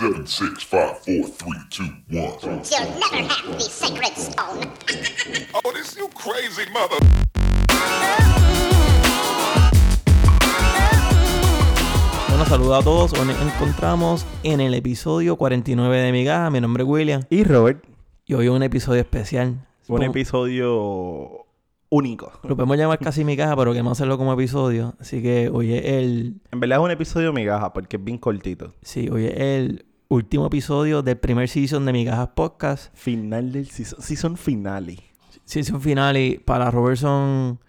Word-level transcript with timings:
Seven, 0.00 0.26
six, 0.26 0.62
five, 0.62 0.98
four, 1.00 1.24
three, 1.28 1.60
two, 1.68 1.84
one. 2.08 2.32
You'll 2.40 2.98
never 3.00 3.28
have 3.28 3.52
the 3.52 3.60
sacred 3.60 4.16
stone. 4.16 4.72
Oh, 5.62 5.72
this 5.74 5.94
you 5.94 6.08
crazy 6.14 6.64
mother. 6.72 6.96
Bueno, 12.28 12.46
saludos 12.46 12.80
a 12.80 12.84
todos. 12.84 13.12
Hoy 13.12 13.26
nos 13.26 13.40
encontramos 13.42 14.26
en 14.42 14.60
el 14.60 14.74
episodio 14.74 15.36
49 15.36 15.98
de 15.98 16.12
Migaja. 16.12 16.50
Mi 16.50 16.60
nombre 16.60 16.84
es 16.84 16.88
William. 16.88 17.22
Y 17.28 17.44
Robert, 17.44 17.84
Y 18.26 18.34
hoy 18.34 18.46
es 18.46 18.50
un 18.52 18.62
episodio 18.62 19.00
especial. 19.00 19.48
un 19.88 19.96
Como- 19.96 20.02
episodio 20.04 21.46
único. 21.90 22.32
Lo 22.44 22.54
podemos 22.56 22.76
llamar 22.78 22.98
casi 23.00 23.24
Migaja, 23.24 23.56
pero 23.56 23.72
queremos 23.72 23.92
hacerlo 23.98 24.16
como 24.16 24.32
episodio. 24.32 24.94
Así 25.00 25.20
que 25.20 25.50
hoy 25.52 25.74
es 25.74 25.84
el... 25.84 26.40
En 26.52 26.60
verdad 26.60 26.78
es 26.78 26.84
un 26.84 26.90
episodio 26.92 27.32
migaja 27.32 27.72
porque 27.72 27.96
es 27.96 28.04
bien 28.04 28.16
cortito. 28.18 28.72
Sí, 28.82 29.08
hoy 29.10 29.26
es 29.26 29.34
el 29.36 29.84
último 30.10 30.46
episodio 30.46 31.02
del 31.02 31.16
primer 31.18 31.48
season 31.48 31.86
de 31.86 31.92
Migajas 31.92 32.30
Podcast. 32.30 32.92
Final 32.96 33.52
del 33.52 33.70
season, 33.70 34.02
season 34.02 34.36
finale. 34.36 34.98
Season 35.44 35.80
final 35.80 36.16
y 36.16 36.36
para 36.36 36.68
Robertson 36.68 37.60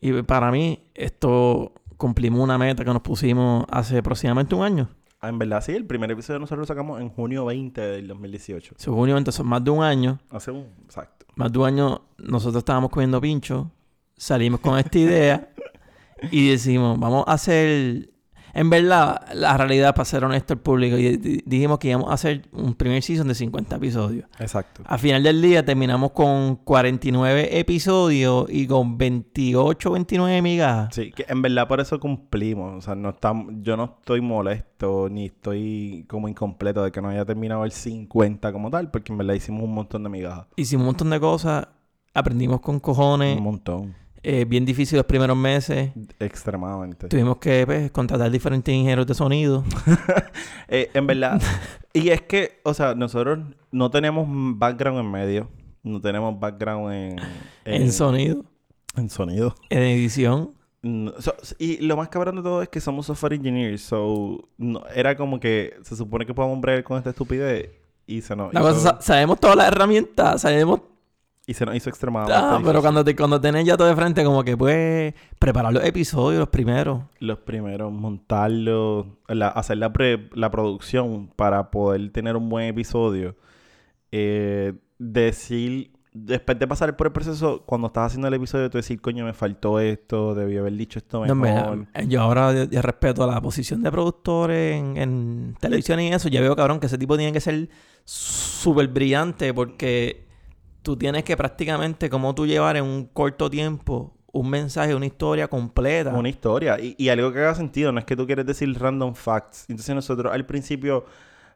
y 0.00 0.22
para 0.22 0.52
mí 0.52 0.80
esto 0.94 1.72
cumplimos 1.96 2.40
una 2.40 2.56
meta 2.56 2.84
que 2.84 2.92
nos 2.92 3.02
pusimos 3.02 3.64
hace 3.68 3.98
aproximadamente 3.98 4.54
un 4.54 4.62
año. 4.62 4.88
Ah, 5.20 5.28
en 5.28 5.40
verdad 5.40 5.60
sí, 5.60 5.72
el 5.72 5.84
primer 5.84 6.08
episodio 6.12 6.38
nosotros 6.38 6.60
lo 6.60 6.66
sacamos 6.66 7.00
en 7.00 7.08
junio 7.08 7.44
20 7.46 7.80
del 7.80 8.06
2018. 8.06 8.76
Según 8.78 9.08
yo, 9.08 9.18
entonces 9.18 9.44
más 9.44 9.64
de 9.64 9.70
un 9.72 9.82
año. 9.82 10.20
Hace 10.30 10.52
un... 10.52 10.66
Exacto. 10.84 11.26
Más 11.34 11.52
de 11.52 11.58
un 11.58 11.66
año 11.66 12.02
nosotros 12.16 12.60
estábamos 12.60 12.90
comiendo 12.90 13.20
pincho, 13.20 13.72
salimos 14.16 14.60
con 14.60 14.78
esta 14.78 14.98
idea 15.00 15.52
y 16.30 16.50
decimos, 16.50 16.96
vamos 17.00 17.24
a 17.26 17.32
hacer... 17.32 18.11
En 18.54 18.70
verdad, 18.70 19.32
la 19.34 19.56
realidad, 19.56 19.94
para 19.94 20.04
ser 20.04 20.24
honesto 20.24 20.54
al 20.54 20.60
público, 20.60 20.96
dijimos 20.96 21.78
que 21.78 21.88
íbamos 21.88 22.10
a 22.10 22.14
hacer 22.14 22.48
un 22.52 22.74
primer 22.74 23.02
season 23.02 23.28
de 23.28 23.34
50 23.34 23.76
episodios. 23.76 24.26
Exacto. 24.38 24.82
Al 24.86 24.98
final 24.98 25.22
del 25.22 25.40
día 25.40 25.64
terminamos 25.64 26.12
con 26.12 26.56
49 26.56 27.58
episodios 27.58 28.46
y 28.50 28.66
con 28.66 28.98
28, 28.98 29.90
29 29.92 30.42
migajas. 30.42 30.94
Sí, 30.94 31.12
que 31.12 31.24
en 31.28 31.40
verdad 31.42 31.66
por 31.66 31.80
eso 31.80 31.98
cumplimos. 31.98 32.76
O 32.76 32.80
sea, 32.80 32.94
no 32.94 33.10
estamos, 33.10 33.52
yo 33.62 33.76
no 33.76 33.96
estoy 33.98 34.20
molesto 34.20 35.08
ni 35.10 35.26
estoy 35.26 36.04
como 36.08 36.28
incompleto 36.28 36.82
de 36.84 36.92
que 36.92 37.00
no 37.00 37.08
haya 37.08 37.24
terminado 37.24 37.64
el 37.64 37.72
50 37.72 38.52
como 38.52 38.70
tal, 38.70 38.90
porque 38.90 39.12
en 39.12 39.18
verdad 39.18 39.34
hicimos 39.34 39.62
un 39.62 39.74
montón 39.74 40.02
de 40.02 40.08
migajas. 40.10 40.46
Hicimos 40.56 40.82
un 40.82 40.86
montón 40.86 41.10
de 41.10 41.20
cosas, 41.20 41.68
aprendimos 42.14 42.60
con 42.60 42.80
cojones, 42.80 43.36
Un 43.36 43.44
montón. 43.44 43.94
Eh, 44.22 44.44
bien 44.44 44.64
difícil 44.64 44.96
los 44.96 45.06
primeros 45.06 45.36
meses. 45.36 45.90
Extremadamente. 46.18 47.08
Tuvimos 47.08 47.38
que 47.38 47.64
pues, 47.66 47.90
contratar 47.90 48.30
diferentes 48.30 48.72
ingenieros 48.74 49.06
de 49.06 49.14
sonido. 49.14 49.64
Eh, 50.68 50.90
en 50.94 51.06
verdad. 51.06 51.40
y 51.92 52.08
es 52.08 52.22
que, 52.22 52.60
o 52.64 52.72
sea, 52.72 52.94
nosotros 52.94 53.40
no 53.70 53.90
tenemos 53.90 54.26
background 54.28 55.00
en 55.00 55.10
medio. 55.10 55.50
No 55.82 56.00
tenemos 56.00 56.38
background 56.40 56.92
en... 56.92 57.16
en 57.66 57.92
sonido, 57.92 58.44
En 58.96 59.10
sonido. 59.10 59.54
en 59.68 59.82
edición. 59.82 60.52
No, 60.80 61.12
so- 61.20 61.34
y 61.58 61.76
lo 61.78 61.96
más 61.96 62.08
cabrón 62.08 62.36
de 62.36 62.42
todo 62.42 62.62
es 62.62 62.68
que 62.70 62.80
somos 62.80 63.06
software 63.06 63.34
engineers. 63.34 63.82
So, 63.82 64.48
no- 64.56 64.82
era 64.94 65.14
como 65.16 65.38
que 65.40 65.74
se 65.82 65.94
supone 65.96 66.24
que 66.24 66.32
podemos 66.32 66.58
bregar 66.60 66.84
con 66.84 66.96
esta 66.96 67.10
estupidez. 67.10 67.70
Y 68.06 68.22
se 68.22 68.34
nos, 68.34 68.52
hizo, 68.54 68.74
sa- 68.80 69.00
sabemos 69.00 69.38
todas 69.38 69.56
las 69.56 69.68
herramientas, 69.68 70.40
sabemos... 70.40 70.80
y 71.52 71.54
se 71.54 71.64
nos 71.64 71.76
hizo 71.76 71.88
extremadamente 71.88 72.34
Ah, 72.42 72.60
pero 72.64 72.80
cuando, 72.80 73.04
te, 73.04 73.14
cuando 73.14 73.40
tenés 73.40 73.64
ya 73.64 73.76
todo 73.76 73.86
de 73.88 73.94
frente, 73.94 74.24
como 74.24 74.42
que 74.42 74.56
puedes 74.56 75.14
preparar 75.38 75.72
los 75.72 75.84
episodios, 75.84 76.40
los 76.40 76.48
primeros. 76.48 77.02
Los 77.20 77.38
primeros, 77.38 77.92
montarlo, 77.92 79.18
la- 79.28 79.48
hacer 79.48 79.76
la, 79.78 79.92
pre- 79.92 80.28
la 80.34 80.50
producción 80.50 81.28
para 81.36 81.70
poder 81.70 82.10
tener 82.10 82.36
un 82.36 82.48
buen 82.48 82.66
episodio. 82.66 83.36
Eh, 84.10 84.74
decir, 84.98 85.90
después 86.12 86.58
de 86.58 86.66
pasar 86.68 86.96
por 86.96 87.06
el 87.06 87.12
proceso, 87.12 87.62
cuando 87.64 87.86
estás 87.86 88.06
haciendo 88.08 88.28
el 88.28 88.34
episodio, 88.34 88.68
tú 88.68 88.78
decir, 88.78 89.00
coño, 89.00 89.24
me 89.24 89.32
faltó 89.32 89.80
esto, 89.80 90.34
debí 90.34 90.56
haber 90.58 90.74
dicho 90.74 90.98
esto 90.98 91.24
No, 91.24 91.34
mejor. 91.34 91.86
verdad, 91.94 92.08
yo 92.08 92.20
ahora 92.20 92.52
yo, 92.52 92.64
yo 92.64 92.82
respeto 92.82 93.26
la 93.26 93.40
posición 93.40 93.82
de 93.82 93.90
productores 93.90 94.76
en, 94.78 94.96
en 94.98 95.56
televisión 95.60 95.98
y 96.00 96.08
eso. 96.12 96.28
Ya 96.28 96.40
veo, 96.40 96.54
cabrón, 96.54 96.78
que 96.80 96.86
ese 96.86 96.98
tipo 96.98 97.16
tiene 97.16 97.32
que 97.32 97.40
ser 97.40 97.68
súper 98.04 98.88
brillante 98.88 99.54
porque 99.54 100.26
tú 100.82 100.96
tienes 100.96 101.24
que 101.24 101.36
prácticamente, 101.36 102.10
como 102.10 102.34
tú 102.34 102.46
llevar 102.46 102.76
en 102.76 102.84
un 102.84 103.06
corto 103.06 103.48
tiempo 103.48 104.14
un 104.32 104.48
mensaje, 104.48 104.94
una 104.94 105.06
historia 105.06 105.48
completa. 105.48 106.12
Una 106.14 106.28
historia. 106.28 106.80
Y, 106.80 106.94
y 106.98 107.08
algo 107.10 107.32
que 107.32 107.38
haga 107.38 107.54
sentido. 107.54 107.92
No 107.92 107.98
es 107.98 108.04
que 108.04 108.16
tú 108.16 108.26
quieres 108.26 108.46
decir 108.46 108.76
random 108.78 109.14
facts. 109.14 109.66
Entonces 109.68 109.94
nosotros 109.94 110.32
al 110.32 110.46
principio... 110.46 111.04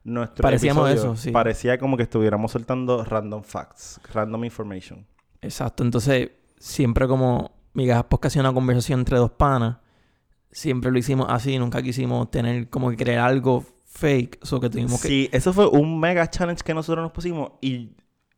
Nuestro 0.04 0.42
Parecíamos 0.42 0.88
episodio 0.88 1.14
eso, 1.14 1.20
sí. 1.20 1.32
Parecía 1.32 1.78
como 1.78 1.96
que 1.96 2.04
estuviéramos 2.04 2.52
soltando 2.52 3.02
random 3.02 3.42
facts. 3.42 4.00
Random 4.14 4.44
information. 4.44 5.04
Exacto. 5.42 5.82
Entonces, 5.82 6.30
siempre 6.60 7.08
como 7.08 7.50
Migajas 7.72 8.04
Podcast 8.04 8.36
ha 8.36 8.40
una 8.40 8.52
conversación 8.52 9.00
entre 9.00 9.18
dos 9.18 9.32
panas, 9.32 9.78
siempre 10.52 10.92
lo 10.92 10.98
hicimos 10.98 11.26
así. 11.28 11.58
Nunca 11.58 11.82
quisimos 11.82 12.30
tener 12.30 12.70
como 12.70 12.90
que 12.90 12.96
crear 12.96 13.26
algo 13.26 13.64
fake. 13.86 14.38
O 14.48 14.60
que 14.60 14.70
tuvimos 14.70 15.02
que... 15.02 15.08
Sí, 15.08 15.28
eso 15.32 15.52
fue 15.52 15.66
un 15.66 15.98
mega 15.98 16.30
challenge 16.30 16.62
que 16.62 16.72
nosotros 16.72 17.02
nos 17.02 17.10
pusimos. 17.10 17.54
Y 17.60 17.96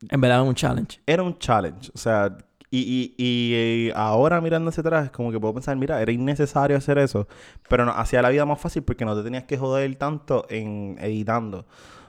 En 0.09 0.21
verdad, 0.21 0.41
es 0.43 0.47
un 0.47 0.55
challenge. 0.55 0.99
era 1.05 1.23
un 1.23 1.37
challenge. 1.37 1.91
O 1.93 1.97
sea, 1.97 2.37
y, 2.71 2.79
y, 2.79 3.15
y, 3.17 3.53
eh, 3.89 3.93
ahora 3.95 4.39
mirando 4.41 4.69
hacia 4.69 4.81
atrás, 4.81 5.09
como 5.09 5.31
que 5.31 5.39
puedo 5.39 5.53
pensar, 5.55 5.75
mira, 5.75 6.01
era 6.01 6.11
innecesario 6.11 6.77
hacer 6.77 6.97
eso. 6.99 7.27
Pero 7.67 7.83
nos 7.85 7.97
hacía 7.97 8.21
la 8.21 8.29
vida 8.29 8.45
más 8.45 8.59
fácil 8.61 8.83
porque 8.83 9.05
no 9.05 9.15
te 9.15 9.23
tenías 9.23 9.43
que 9.43 9.57
joder 9.57 9.93
tanto 9.95 10.45
en 10.49 10.95
editando. 11.01 11.65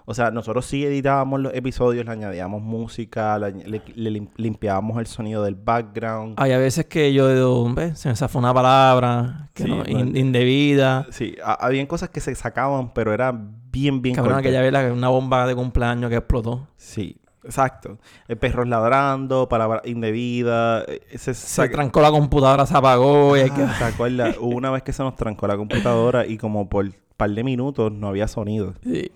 O 0.06 0.15
sea, 0.15 0.31
nosotros 0.33 0.67
sí 0.67 0.84
editábamos 0.84 1.41
los 1.41 1.55
episodios, 1.55 2.05
le 2.05 2.11
añadíamos 2.11 2.61
música, 2.62 3.39
le, 3.39 3.53
le- 3.53 3.83
le 3.95 4.11
lim- 4.11 4.29
limpiábamos 4.37 4.99
el 4.99 5.06
sonido 5.06 5.45
del 5.45 5.55
background. 5.55 6.34
Hay 6.37 6.50
a 6.53 6.59
veces 6.59 6.87
que 6.87 7.12
yo, 7.12 7.73
¿ves? 7.75 7.99
Se 7.99 8.09
me 8.09 8.17
zafó 8.17 8.39
una 8.41 8.53
palabra 8.53 9.49
que 9.55 9.62
Sí, 9.65 9.69
no- 9.71 9.77
bueno. 9.84 9.99
in- 10.00 10.17
indebida. 10.17 11.06
Sí, 11.11 11.37
ha- 11.45 11.65
habían 11.65 11.87
cosas 11.87 12.09
que 12.11 12.19
se 12.21 12.34
sacaban, 12.34 12.93
pero 12.93 13.12
era 13.15 13.31
bien, 13.33 14.03
bien 14.03 14.17
Cabrón, 14.17 14.34
cortas. 14.34 14.47
aquella 14.49 14.62
vez 14.62 14.73
la- 14.73 14.93
una 14.93 15.09
bomba 15.09 15.47
de 15.47 15.55
cumpleaños 15.55 16.11
que 16.11 16.17
explotó. 16.17 16.67
Sí, 16.77 17.17
exacto. 17.45 17.99
Eh, 18.28 18.37
perros 18.37 18.69
ladrando, 18.69 19.49
palabras 19.49 19.83
indebidas. 19.87 20.84
eh, 20.89 21.19
Se 21.19 21.69
trancó 21.69 22.01
la 22.01 22.11
computadora, 22.11 22.67
se 22.67 22.77
apagó 22.77 23.37
y 23.37 23.41
hay 23.41 23.51
que... 23.51 23.62
Ah, 23.62 23.75
¿Te 23.78 23.84
acuerdas? 23.84 24.37
Hubo 24.41 24.56
una 24.56 24.71
vez 24.71 24.83
que 24.83 24.93
se 24.93 25.03
nos 25.03 25.17
trancó 25.17 25.47
la 25.47 25.56
computadora 25.56 26.27
y 26.27 26.37
como 26.39 26.69
por 26.69 26.84
un 26.87 26.95
par 27.17 27.31
de 27.31 27.45
minutos 27.45 27.93
no 27.93 28.09
había 28.09 28.29
sonido. 28.29 28.75
Sí, 28.83 29.11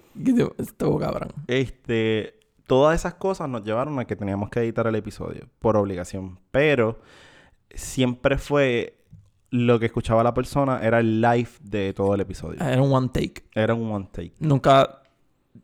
estuvo 0.59 0.99
cabrón. 0.99 1.33
Este, 1.47 2.39
todas 2.67 2.95
esas 3.01 3.15
cosas 3.15 3.49
nos 3.49 3.65
llevaron 3.65 3.99
a 3.99 4.05
que 4.05 4.17
teníamos 4.17 4.51
que 4.51 4.61
editar 4.61 4.87
el 4.87 4.95
episodio 4.95 5.49
por 5.59 5.77
obligación. 5.77 6.39
Pero 6.51 6.99
siempre 7.71 8.39
fue 8.39 8.99
lo 9.51 9.79
que 9.79 9.87
escuchaba 9.87 10.25
la 10.25 10.35
persona 10.35 10.81
era 10.83 10.99
el 10.99 11.21
live 11.21 11.49
de 11.61 11.93
todo 11.95 12.15
el 12.15 12.21
episodio. 12.21 12.61
Era 12.61 12.83
un 12.83 12.93
one 12.93 13.09
take. 13.09 13.45
Era 13.55 13.75
un 13.75 13.91
one 13.91 14.09
take. 14.11 14.33
Nunca... 14.41 15.01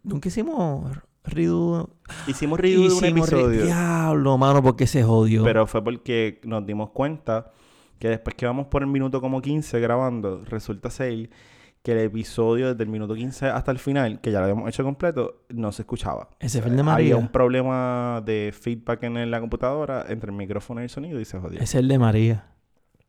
Nunca 0.04 0.28
hicimos 0.28 0.96
redo... 1.24 1.90
Hicimos 2.26 2.58
review 2.58 2.88
de 2.88 2.94
un 2.94 3.04
episodio. 3.04 3.64
Diablo, 3.64 4.38
mano, 4.38 4.62
porque 4.62 4.86
se 4.86 5.02
jodió. 5.02 5.44
Pero 5.44 5.66
fue 5.66 5.82
porque 5.82 6.40
nos 6.44 6.66
dimos 6.66 6.90
cuenta 6.90 7.52
que 7.98 8.08
después 8.08 8.34
que 8.34 8.46
vamos 8.46 8.66
por 8.66 8.82
el 8.82 8.88
minuto 8.88 9.20
como 9.20 9.42
15 9.42 9.78
grabando, 9.80 10.42
resulta 10.46 10.90
ser 10.90 11.30
que 11.82 11.92
el 11.92 11.98
episodio 11.98 12.68
desde 12.68 12.82
el 12.84 12.90
minuto 12.90 13.14
15 13.14 13.46
hasta 13.46 13.70
el 13.70 13.78
final, 13.78 14.20
que 14.20 14.30
ya 14.30 14.38
lo 14.38 14.44
habíamos 14.44 14.68
hecho 14.68 14.84
completo, 14.84 15.44
no 15.48 15.72
se 15.72 15.82
escuchaba. 15.82 16.28
Ese 16.38 16.60
fue 16.60 16.70
el 16.70 16.76
de 16.76 16.82
Había 16.82 16.92
María. 16.92 17.16
un 17.16 17.28
problema 17.28 18.22
de 18.24 18.52
feedback 18.58 19.02
en 19.04 19.30
la 19.30 19.40
computadora 19.40 20.04
entre 20.08 20.30
el 20.30 20.36
micrófono 20.36 20.80
y 20.80 20.84
el 20.84 20.90
sonido 20.90 21.20
y 21.20 21.24
se 21.24 21.38
jodió. 21.38 21.56
Ese 21.56 21.64
es 21.64 21.74
el 21.76 21.88
de 21.88 21.98
María. 21.98 22.46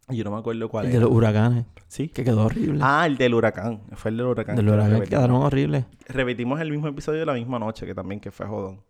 Yo 0.09 0.23
no 0.25 0.31
me 0.31 0.37
acuerdo 0.37 0.67
cuál 0.67 0.85
El 0.85 0.91
de 0.91 0.97
era. 0.97 1.05
los 1.05 1.15
huracanes. 1.15 1.65
¿Sí? 1.87 2.09
Que 2.09 2.23
quedó 2.23 2.45
horrible. 2.45 2.79
Ah, 2.83 3.05
el 3.05 3.17
del 3.17 3.33
huracán. 3.33 3.81
Fue 3.93 4.11
el 4.11 4.17
del 4.17 4.25
huracán. 4.27 4.55
Del 4.57 4.65
que 4.65 4.71
huracán 4.71 4.91
repetimos. 4.91 5.09
quedaron 5.09 5.35
horribles. 5.43 5.85
Repetimos 6.07 6.59
el 6.59 6.71
mismo 6.71 6.87
episodio 6.87 7.23
la 7.25 7.33
misma 7.33 7.59
noche, 7.59 7.85
que 7.85 7.95
también 7.95 8.19
que 8.19 8.31
fue 8.31 8.45
jodón. 8.45 8.81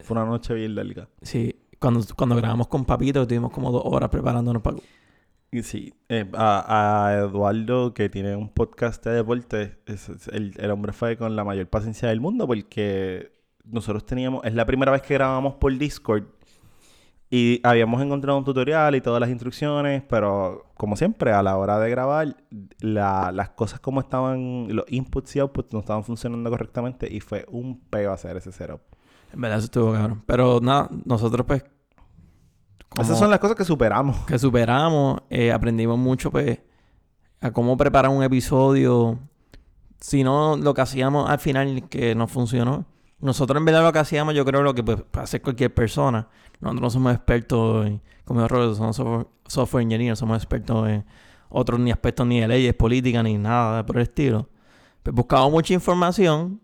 Fue 0.00 0.16
una 0.16 0.24
noche 0.26 0.54
bien 0.54 0.74
larga. 0.74 1.08
Sí. 1.22 1.56
Cuando, 1.80 2.00
cuando 2.16 2.36
grabamos 2.36 2.68
con 2.68 2.84
Papito, 2.84 3.26
tuvimos 3.26 3.50
como 3.50 3.72
dos 3.72 3.82
horas 3.84 4.08
preparándonos 4.08 4.62
para... 4.62 4.76
Y 5.50 5.62
sí, 5.64 5.92
eh, 6.08 6.30
a, 6.34 7.08
a 7.08 7.14
Eduardo, 7.18 7.92
que 7.92 8.08
tiene 8.08 8.34
un 8.36 8.48
podcast 8.48 9.04
de 9.04 9.10
deporte, 9.12 9.76
es- 9.86 10.08
es- 10.08 10.28
el, 10.28 10.54
el 10.58 10.70
hombre 10.70 10.92
fue 10.92 11.16
con 11.18 11.34
la 11.36 11.44
mayor 11.44 11.66
paciencia 11.66 12.08
del 12.08 12.20
mundo 12.20 12.46
porque 12.46 13.32
nosotros 13.64 14.06
teníamos, 14.06 14.44
es 14.44 14.54
la 14.54 14.64
primera 14.64 14.92
vez 14.92 15.02
que 15.02 15.14
grabamos 15.14 15.54
por 15.54 15.76
Discord 15.76 16.24
y 17.34 17.60
habíamos 17.62 18.02
encontrado 18.02 18.36
un 18.36 18.44
tutorial 18.44 18.94
y 18.94 19.00
todas 19.00 19.18
las 19.18 19.30
instrucciones, 19.30 20.02
pero 20.06 20.66
como 20.76 20.96
siempre, 20.96 21.32
a 21.32 21.42
la 21.42 21.56
hora 21.56 21.78
de 21.78 21.88
grabar, 21.88 22.36
la- 22.80 23.32
las 23.32 23.48
cosas 23.50 23.80
como 23.80 24.00
estaban, 24.00 24.66
los 24.68 24.84
inputs 24.88 25.34
y 25.36 25.38
outputs 25.38 25.72
no 25.72 25.78
estaban 25.80 26.04
funcionando 26.04 26.50
correctamente 26.50 27.08
y 27.10 27.20
fue 27.20 27.46
un 27.50 27.80
peo 27.88 28.12
hacer 28.12 28.36
ese 28.36 28.52
setup. 28.52 28.82
En 29.32 29.40
verdad, 29.40 29.56
eso 29.56 29.64
estuvo 29.64 29.92
cabrón. 29.94 30.22
Pero 30.26 30.60
nada, 30.60 30.90
nosotros 31.06 31.46
pues... 31.46 31.64
Esas 33.00 33.18
son 33.18 33.30
las 33.30 33.38
cosas 33.38 33.56
que 33.56 33.64
superamos. 33.64 34.18
Que 34.26 34.38
superamos, 34.38 35.22
eh, 35.30 35.50
aprendimos 35.52 35.96
mucho 35.98 36.30
pues 36.30 36.58
a 37.40 37.50
cómo 37.50 37.78
preparar 37.78 38.10
un 38.10 38.22
episodio 38.22 39.18
si 39.98 40.22
no 40.22 40.58
lo 40.58 40.74
que 40.74 40.82
hacíamos 40.82 41.30
al 41.30 41.38
final 41.38 41.88
que 41.88 42.14
no 42.14 42.26
funcionó. 42.28 42.84
Nosotros 43.22 43.56
en 43.56 43.64
verdad 43.64 43.84
lo 43.84 43.92
que 43.92 44.00
hacíamos, 44.00 44.34
yo 44.34 44.44
creo 44.44 44.62
lo 44.62 44.74
que 44.74 44.82
puede 44.82 45.04
hacer 45.12 45.40
cualquier 45.40 45.72
persona. 45.72 46.28
Nosotros 46.60 46.82
no 46.82 46.90
somos 46.90 47.14
expertos 47.14 47.86
en, 47.86 48.02
como 48.24 48.40
yo, 48.40 48.48
Robert, 48.48 48.74
somos 48.74 48.96
software, 48.96 49.26
software 49.46 49.82
engineers, 49.84 50.18
somos 50.18 50.36
expertos 50.36 50.88
en 50.88 51.04
otros 51.48 51.78
ni 51.78 51.92
aspectos 51.92 52.26
ni 52.26 52.40
de 52.40 52.48
leyes, 52.48 52.74
políticas, 52.74 53.22
ni 53.22 53.38
nada 53.38 53.86
por 53.86 53.96
el 53.96 54.02
estilo. 54.02 54.48
Pues 55.04 55.14
buscábamos 55.14 55.52
mucha 55.52 55.72
información, 55.72 56.60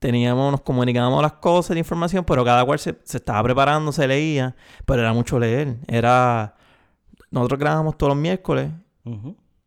teníamos, 0.00 0.50
nos 0.50 0.62
comunicábamos 0.62 1.22
las 1.22 1.34
cosas, 1.34 1.76
la 1.76 1.78
información, 1.78 2.24
pero 2.24 2.44
cada 2.44 2.64
cual 2.64 2.80
se, 2.80 2.98
se 3.04 3.18
estaba 3.18 3.40
preparando, 3.44 3.92
se 3.92 4.08
leía, 4.08 4.56
pero 4.84 5.02
era 5.02 5.12
mucho 5.12 5.38
leer. 5.38 5.76
Era, 5.86 6.56
nosotros 7.30 7.60
grabábamos 7.60 7.96
todos 7.96 8.10
los 8.10 8.18
miércoles, 8.20 8.72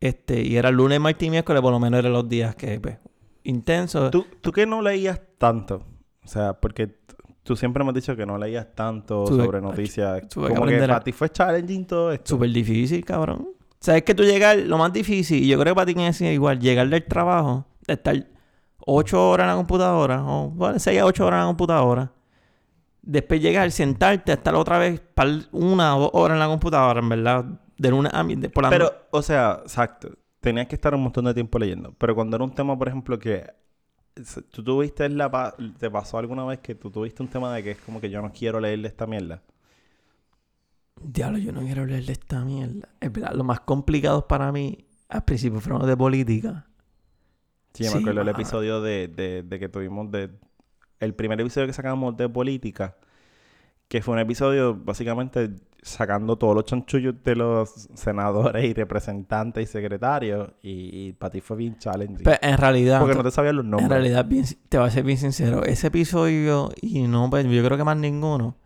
este, 0.02 0.42
y 0.42 0.58
era 0.58 0.70
lunes, 0.70 1.00
martes 1.00 1.26
y 1.26 1.30
miércoles, 1.30 1.62
por 1.62 1.72
lo 1.72 1.80
menos 1.80 1.98
eran 1.98 2.12
los 2.12 2.28
días 2.28 2.56
que, 2.56 2.78
pues, 2.78 2.98
intensos. 3.44 4.12
¿Tú, 4.12 4.26
tú 4.42 4.52
que 4.52 4.66
no 4.66 4.82
leías 4.82 5.22
tanto, 5.38 5.95
o 6.26 6.28
sea, 6.28 6.54
porque 6.54 7.00
tú 7.44 7.56
siempre 7.56 7.84
me 7.84 7.90
has 7.92 7.96
dicho 7.96 8.16
que 8.16 8.26
no 8.26 8.38
leías 8.38 8.74
tanto 8.76 9.26
Tuve- 9.26 9.46
sobre 9.46 9.62
noticias. 9.62 10.28
tuve 10.28 10.48
que 10.50 10.54
Como 10.56 10.66
que 10.68 10.76
a- 10.84 10.88
para 10.88 11.00
ti 11.04 11.12
fue 11.12 11.30
challenging 11.30 11.86
todo 11.86 12.12
esto. 12.12 12.36
Súper 12.36 12.50
difícil, 12.52 13.06
cabrón. 13.06 13.50
Sabes 13.80 14.04
que 14.04 14.16
tú 14.16 14.24
llegar, 14.24 14.58
lo 14.58 14.78
más 14.78 14.92
difícil, 14.92 15.44
y 15.44 15.48
yo 15.48 15.60
creo 15.60 15.74
que 15.74 15.76
para 15.76 15.94
ti 15.94 16.02
es 16.02 16.22
igual, 16.22 16.60
llegar 16.60 16.90
del 16.90 17.04
trabajo, 17.06 17.66
de 17.86 17.94
estar 17.94 18.28
8 18.88 19.30
horas 19.30 19.46
en 19.46 19.50
la 19.50 19.56
computadora, 19.56 20.24
o 20.26 20.50
bueno, 20.50 20.80
6 20.80 21.00
a 21.00 21.06
8 21.06 21.26
horas 21.26 21.38
en 21.38 21.42
la 21.42 21.48
computadora, 21.48 22.12
después 23.02 23.42
llegar, 23.42 23.70
sentarte, 23.72 24.32
estar 24.34 24.56
otra 24.56 24.80
vez 24.80 25.00
par, 25.14 25.28
una 25.52 25.96
o 25.96 26.00
dos 26.02 26.10
horas 26.14 26.36
en 26.36 26.40
la 26.40 26.48
computadora, 26.48 27.00
en 27.00 27.10
verdad, 27.10 27.46
de 27.78 27.90
lunes 27.92 28.12
a 28.14 28.24
mi- 28.24 28.36
de- 28.36 28.50
por 28.50 28.64
la 28.64 28.70
Pero, 28.70 28.92
o 29.12 29.22
sea, 29.22 29.60
exacto. 29.62 30.10
Tenías 30.40 30.68
que 30.68 30.76
estar 30.76 30.94
un 30.96 31.02
montón 31.04 31.26
de 31.26 31.34
tiempo 31.34 31.58
leyendo. 31.60 31.94
Pero 31.98 32.14
cuando 32.16 32.36
era 32.38 32.44
un 32.44 32.54
tema, 32.54 32.78
por 32.78 32.88
ejemplo, 32.88 33.18
que 33.20 33.46
tú 34.52 34.64
tuviste 34.64 35.08
la 35.10 35.30
pa- 35.30 35.56
te 35.80 35.90
pasó 35.92 36.18
alguna 36.18 36.46
vez 36.46 36.60
que 36.60 36.76
tú 36.76 36.90
tuviste 36.92 37.22
un 37.24 37.30
tema 37.30 37.54
de 37.54 37.64
que 37.64 37.72
es 37.72 37.78
como 37.80 38.00
que 38.02 38.10
yo 38.10 38.22
no 38.22 38.32
quiero 38.32 38.60
leerle 38.60 38.88
esta 38.88 39.08
mierda. 39.08 39.42
Diablo, 41.02 41.38
yo 41.38 41.52
no 41.54 41.62
quiero 41.62 41.86
de 41.86 42.00
esta 42.00 42.44
mierda. 42.44 42.90
Es 43.00 43.12
verdad, 43.12 43.34
lo 43.34 43.44
más 43.44 43.62
complicado 43.62 44.28
para 44.28 44.52
mí, 44.52 44.86
al 45.10 45.24
principio, 45.24 45.62
fueron 45.62 45.80
los 45.80 45.88
de 45.88 45.98
política. 45.98 46.68
Sí, 47.74 47.90
me 47.90 47.98
acuerdo 47.98 48.22
el 48.22 48.30
episodio 48.30 48.82
de, 48.82 49.08
de, 49.10 49.44
de 49.44 49.60
que 49.60 49.70
tuvimos 49.70 50.10
de... 50.12 50.32
El 51.00 51.14
primer 51.16 51.40
episodio 51.42 51.68
que 51.68 51.74
sacamos 51.74 52.16
de 52.18 52.30
política, 52.30 52.98
que 53.90 54.02
fue 54.02 54.16
un 54.16 54.20
episodio 54.22 54.76
básicamente 54.76 55.52
sacando 55.86 56.36
todos 56.36 56.56
los 56.56 56.66
chanchullos 56.66 57.14
de 57.24 57.36
los 57.36 57.90
senadores 57.94 58.66
y 58.66 58.74
representantes 58.74 59.70
y 59.70 59.72
secretarios. 59.72 60.50
Y, 60.64 61.08
y 61.08 61.14
para 61.14 61.32
ti 61.32 61.42
fue 61.42 61.58
bien 61.58 61.78
challenging. 61.78 62.24
Pero 62.24 62.38
en 62.42 62.58
realidad... 62.58 63.00
porque 63.00 63.16
no 63.16 63.24
te 63.24 63.30
sabían 63.30 63.58
los 63.58 63.66
nombres. 63.66 63.86
En 63.86 63.92
realidad, 63.92 64.26
bien, 64.26 64.46
te 64.68 64.80
voy 64.80 64.88
a 64.88 64.90
ser 64.90 65.04
bien 65.04 65.20
sincero. 65.20 65.64
Ese 65.64 65.88
episodio, 65.88 66.72
y 66.82 67.04
no, 67.04 67.30
pues 67.30 67.46
yo 67.46 67.64
creo 67.64 67.78
que 67.78 67.84
más 67.84 67.98
ninguno. 67.98 68.58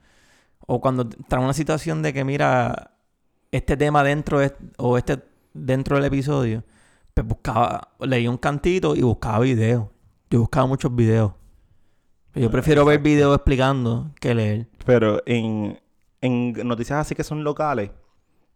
O 0.65 0.79
cuando 0.79 1.09
está 1.19 1.39
una 1.39 1.53
situación 1.53 2.01
de 2.01 2.13
que, 2.13 2.23
mira, 2.23 2.91
este 3.51 3.75
tema 3.75 4.01
dentro 4.03 4.39
de, 4.39 4.53
o 4.77 4.97
este 4.97 5.19
dentro 5.53 5.97
del 5.97 6.05
episodio, 6.05 6.63
pues 7.13 7.27
buscaba, 7.27 7.89
leía 7.99 8.29
un 8.29 8.37
cantito 8.37 8.95
y 8.95 9.01
buscaba 9.01 9.39
videos. 9.39 9.87
Yo 10.29 10.39
buscaba 10.39 10.67
muchos 10.67 10.95
videos. 10.95 11.33
Yo 12.33 12.49
prefiero 12.49 12.85
ver 12.85 12.99
videos 12.99 13.35
explicando 13.35 14.11
que 14.21 14.33
leer. 14.33 14.67
Pero 14.85 15.21
en, 15.25 15.79
en 16.21 16.53
noticias 16.67 16.99
así 16.99 17.15
que 17.15 17.23
son 17.23 17.43
locales, 17.43 17.91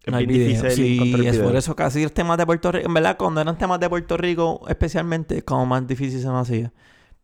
es 0.04 0.14
No 0.14 0.18
bien 0.18 0.30
difícil 0.30 0.70
Sí, 0.72 0.92
encontrar 0.94 1.26
es 1.28 1.28
video. 1.32 1.44
por 1.44 1.56
eso 1.56 1.76
casi 1.76 2.04
los 2.04 2.14
temas 2.14 2.38
de 2.38 2.46
Puerto 2.46 2.72
Rico. 2.72 2.88
En 2.88 2.94
verdad, 2.94 3.18
cuando 3.18 3.42
eran 3.42 3.58
temas 3.58 3.80
de 3.80 3.90
Puerto 3.90 4.18
Rico, 4.18 4.62
especialmente, 4.68 5.38
es 5.38 5.44
como 5.44 5.66
más 5.66 5.88
difícil 5.88 6.22
se 6.22 6.30
me 6.30 6.40
hacía. 6.40 6.74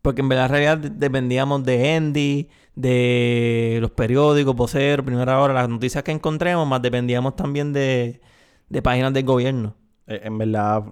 Porque 0.02 0.22
en 0.22 0.30
verdad, 0.30 0.46
en 0.46 0.52
realidad, 0.52 0.78
de- 0.80 0.90
dependíamos 0.92 1.64
de 1.66 1.96
Andy, 1.96 2.50
de 2.76 3.80
los 3.82 3.92
periódicos, 3.92 4.56
voceros, 4.56 5.06
primera 5.06 5.40
hora, 5.42 5.54
las 5.54 5.70
noticias 5.70 6.04
que 6.04 6.12
encontremos, 6.12 6.68
más 6.68 6.82
dependíamos 6.82 7.36
también 7.36 7.74
de, 7.74 8.22
de 8.70 8.82
páginas 8.82 9.14
del 9.14 9.26
gobierno. 9.26 9.76
Eh, 10.08 10.22
En 10.24 10.38
verdad, 10.38 10.84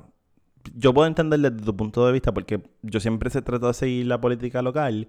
yo 0.76 0.94
puedo 0.94 1.08
entender 1.08 1.40
desde 1.40 1.66
tu 1.66 1.76
punto 1.76 2.06
de 2.06 2.12
vista, 2.14 2.34
porque 2.34 2.62
yo 2.82 3.00
siempre 3.00 3.30
se 3.30 3.42
trató 3.42 3.68
de 3.68 3.74
seguir 3.74 4.06
la 4.08 4.20
política 4.20 4.62
local, 4.62 5.08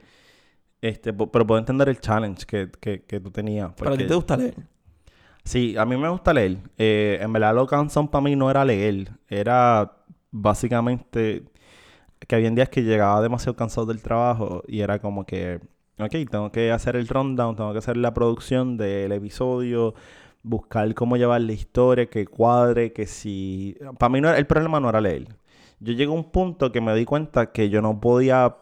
este, 0.80 1.12
pero 1.12 1.46
puedo 1.46 1.58
entender 1.58 1.88
el 1.88 2.00
challenge 2.00 2.46
que, 2.46 2.70
que, 2.80 3.02
que 3.04 3.20
tú 3.20 3.30
tenías. 3.30 3.72
Pero 3.76 3.90
a 3.90 3.96
ti 3.96 4.04
te 4.04 4.14
gusta 4.14 4.36
leer. 4.36 4.54
Sí, 5.44 5.76
a 5.76 5.84
mí 5.86 5.96
me 5.96 6.08
gusta 6.08 6.32
leer. 6.34 6.58
Eh, 6.76 7.18
en 7.20 7.32
verdad, 7.32 7.54
lo 7.54 7.66
cansón 7.66 8.08
para 8.08 8.22
mí 8.22 8.36
no 8.36 8.50
era 8.50 8.64
leer. 8.64 9.10
Era 9.28 9.92
básicamente 10.30 11.44
que 12.26 12.36
había 12.36 12.50
días 12.50 12.68
que 12.68 12.82
llegaba 12.82 13.22
demasiado 13.22 13.56
cansado 13.56 13.86
del 13.86 14.02
trabajo 14.02 14.62
y 14.66 14.80
era 14.80 14.98
como 15.00 15.24
que, 15.26 15.60
ok, 15.98 16.12
tengo 16.30 16.52
que 16.52 16.72
hacer 16.72 16.96
el 16.96 17.08
rundown, 17.08 17.56
tengo 17.56 17.72
que 17.72 17.78
hacer 17.78 17.96
la 17.96 18.14
producción 18.14 18.76
del 18.76 19.12
episodio, 19.12 19.94
buscar 20.42 20.94
cómo 20.94 21.16
llevar 21.16 21.40
la 21.42 21.52
historia, 21.52 22.06
que 22.06 22.26
cuadre, 22.26 22.92
que 22.92 23.06
si... 23.06 23.76
Para 23.98 24.10
mí 24.10 24.20
no 24.20 24.28
era- 24.30 24.38
el 24.38 24.46
problema 24.46 24.80
no 24.80 24.88
era 24.88 25.00
leer. 25.00 25.28
Yo 25.80 25.92
llegué 25.92 26.06
a 26.12 26.14
un 26.14 26.30
punto 26.30 26.72
que 26.72 26.80
me 26.80 26.94
di 26.94 27.04
cuenta 27.04 27.52
que 27.52 27.70
yo 27.70 27.82
no 27.82 28.00
podía 28.00 28.56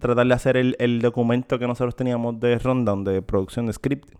tratar 0.00 0.26
de 0.26 0.34
hacer 0.34 0.56
el, 0.56 0.76
el 0.78 1.00
documento 1.00 1.58
que 1.58 1.66
nosotros 1.66 1.94
teníamos 1.96 2.38
de 2.40 2.58
rundown, 2.58 3.04
de 3.04 3.22
producción 3.22 3.66
de 3.66 3.72
script, 3.72 4.10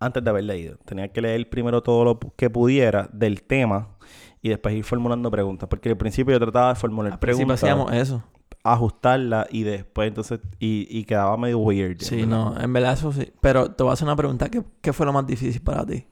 antes 0.00 0.22
de 0.22 0.30
haber 0.30 0.44
leído. 0.44 0.76
Tenía 0.84 1.08
que 1.12 1.20
leer 1.22 1.48
primero 1.48 1.82
todo 1.82 2.04
lo 2.04 2.18
que 2.36 2.50
pudiera 2.50 3.08
del 3.12 3.42
tema 3.42 3.96
y 4.42 4.48
después 4.50 4.74
ir 4.74 4.84
formulando 4.84 5.30
preguntas. 5.30 5.68
Porque 5.68 5.88
al 5.90 5.96
principio 5.96 6.32
yo 6.34 6.40
trataba 6.40 6.70
de 6.70 6.74
formular 6.74 7.12
Al 7.12 7.18
preguntas, 7.18 7.62
hacíamos 7.62 7.92
eso. 7.92 8.22
ajustarlas 8.62 9.46
y 9.50 9.62
después 9.62 10.08
entonces... 10.08 10.40
Y, 10.58 10.86
y 10.90 11.04
quedaba 11.04 11.36
medio 11.36 11.58
weird. 11.58 12.00
Sí, 12.00 12.16
¿verdad? 12.16 12.28
no, 12.28 12.60
en 12.60 12.72
verdad 12.72 12.92
eso 12.94 13.12
sí. 13.12 13.32
Pero 13.40 13.70
te 13.70 13.82
voy 13.82 13.90
a 13.90 13.92
hacer 13.94 14.06
una 14.06 14.16
pregunta. 14.16 14.50
¿Qué, 14.50 14.62
qué 14.82 14.92
fue 14.92 15.06
lo 15.06 15.12
más 15.12 15.26
difícil 15.26 15.62
para 15.62 15.86
ti? 15.86 16.06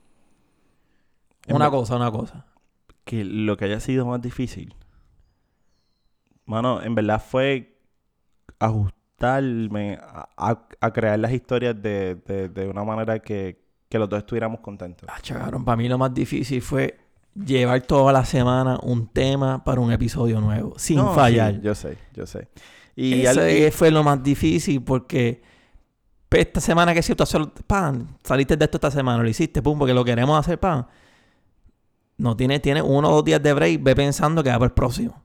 En 1.46 1.56
Una 1.56 1.70
cosa, 1.70 1.96
una 1.96 2.10
cosa. 2.10 2.46
Que 3.04 3.24
lo 3.24 3.56
que 3.56 3.64
haya 3.66 3.80
sido 3.80 4.06
más 4.06 4.22
difícil. 4.22 4.74
Mano, 6.46 6.82
en 6.82 6.94
verdad 6.94 7.22
fue 7.24 7.71
ajustarme 8.66 9.98
a, 10.00 10.28
a- 10.36 10.68
a 10.80 10.92
crear 10.92 11.18
las 11.18 11.32
historias 11.32 11.80
de, 11.80 12.16
de- 12.26 12.48
de 12.48 12.68
una 12.68 12.84
manera 12.84 13.18
que, 13.20 13.62
que 13.88 13.98
los 13.98 14.08
dos 14.08 14.18
estuviéramos 14.18 14.60
contentos. 14.60 15.08
Ah, 15.12 15.20
cabrón, 15.26 15.64
para 15.64 15.76
mí 15.76 15.88
lo 15.88 15.98
más 15.98 16.12
difícil 16.14 16.60
fue 16.62 16.98
llevar 17.34 17.82
toda 17.82 18.12
la 18.12 18.24
semana 18.24 18.78
un 18.82 19.08
tema 19.08 19.62
para 19.64 19.80
un 19.80 19.92
episodio 19.92 20.40
nuevo, 20.40 20.74
sin 20.78 20.96
No, 20.96 21.14
fallar. 21.14 21.54
sí, 21.54 21.60
yo 21.62 21.74
sé, 21.74 21.98
yo 22.14 22.26
sé. 22.26 22.48
Y, 22.94 23.22
Eso 23.22 23.40
al- 23.40 23.72
fue 23.72 23.90
lo 23.90 24.02
más 24.02 24.22
difícil 24.22 24.82
porque 24.82 25.42
pues, 26.28 26.46
esta 26.46 26.60
semana 26.60 26.94
que 26.94 27.02
si 27.02 27.14
tú 27.14 27.22
haces, 27.22 27.40
pan, 27.66 28.06
saliste 28.24 28.56
de 28.56 28.64
esto 28.64 28.76
esta 28.78 28.90
semana, 28.90 29.22
lo 29.22 29.28
hiciste, 29.28 29.62
pum, 29.62 29.78
porque 29.78 29.94
lo 29.94 30.04
queremos 30.04 30.38
hacer, 30.38 30.58
pan. 30.58 30.86
No 32.18 32.36
tiene, 32.36 32.60
tiene 32.60 32.82
uno 32.82 33.10
o 33.10 33.14
dos 33.16 33.24
días 33.24 33.42
de 33.42 33.52
break, 33.52 33.82
ve 33.82 33.94
pensando 33.96 34.42
que 34.42 34.50
va 34.50 34.58
por 34.58 34.66
el 34.68 34.72
próximo. 34.72 35.21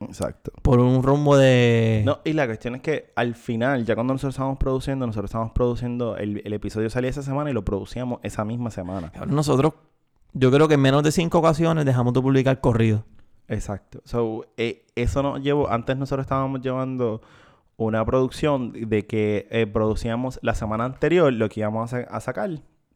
Exacto. 0.00 0.50
Por 0.62 0.80
un 0.80 1.02
rumbo 1.02 1.36
de... 1.36 2.02
No, 2.06 2.20
y 2.24 2.32
la 2.32 2.46
cuestión 2.46 2.74
es 2.74 2.80
que 2.82 3.12
al 3.16 3.34
final, 3.34 3.84
ya 3.84 3.94
cuando 3.94 4.14
nosotros 4.14 4.34
estábamos 4.34 4.58
produciendo, 4.58 5.06
nosotros 5.06 5.28
estábamos 5.30 5.52
produciendo, 5.52 6.16
el, 6.16 6.40
el 6.44 6.52
episodio 6.54 6.88
salía 6.88 7.10
esa 7.10 7.22
semana 7.22 7.50
y 7.50 7.52
lo 7.52 7.64
producíamos 7.64 8.18
esa 8.22 8.44
misma 8.44 8.70
semana. 8.70 9.12
Nosotros, 9.28 9.74
yo 10.32 10.50
creo 10.50 10.68
que 10.68 10.74
en 10.74 10.80
menos 10.80 11.02
de 11.02 11.12
cinco 11.12 11.38
ocasiones 11.38 11.84
dejamos 11.84 12.14
de 12.14 12.22
publicar 12.22 12.60
corrido. 12.60 13.04
Exacto. 13.46 14.00
So, 14.04 14.46
eh, 14.56 14.86
eso 14.94 15.22
nos 15.22 15.42
llevó, 15.42 15.70
antes 15.70 15.96
nosotros 15.96 16.24
estábamos 16.24 16.60
llevando 16.62 17.20
una 17.76 18.04
producción 18.04 18.72
de 18.72 19.06
que 19.06 19.48
eh, 19.50 19.66
producíamos 19.66 20.38
la 20.42 20.54
semana 20.54 20.84
anterior 20.84 21.32
lo 21.32 21.48
que 21.48 21.60
íbamos 21.60 21.92
a, 21.92 22.02
sa- 22.04 22.08
a 22.16 22.20
sacar 22.20 22.50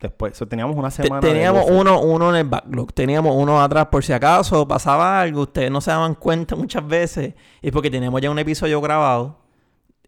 después. 0.04 0.36
So, 0.36 0.46
teníamos 0.46 0.76
una 0.76 0.90
Te- 0.90 1.02
semana. 1.02 1.20
de 1.20 1.32
teníamos 1.32 1.64
uno, 1.68 2.00
uno 2.00 2.30
en 2.30 2.36
el 2.36 2.44
backlog, 2.48 2.92
teníamos 2.92 3.34
uno 3.36 3.60
atrás 3.62 3.86
por 3.86 4.02
si 4.04 4.12
acaso 4.12 4.66
pasaba 4.68 5.20
algo, 5.20 5.42
ustedes 5.42 5.70
no 5.70 5.80
se 5.80 5.90
daban 5.90 6.14
cuenta 6.14 6.56
muchas 6.56 6.86
veces, 6.86 7.34
y 7.60 7.70
porque 7.70 7.90
teníamos 7.90 8.20
ya 8.20 8.30
un 8.30 8.38
episodio 8.38 8.80
grabado. 8.80 9.38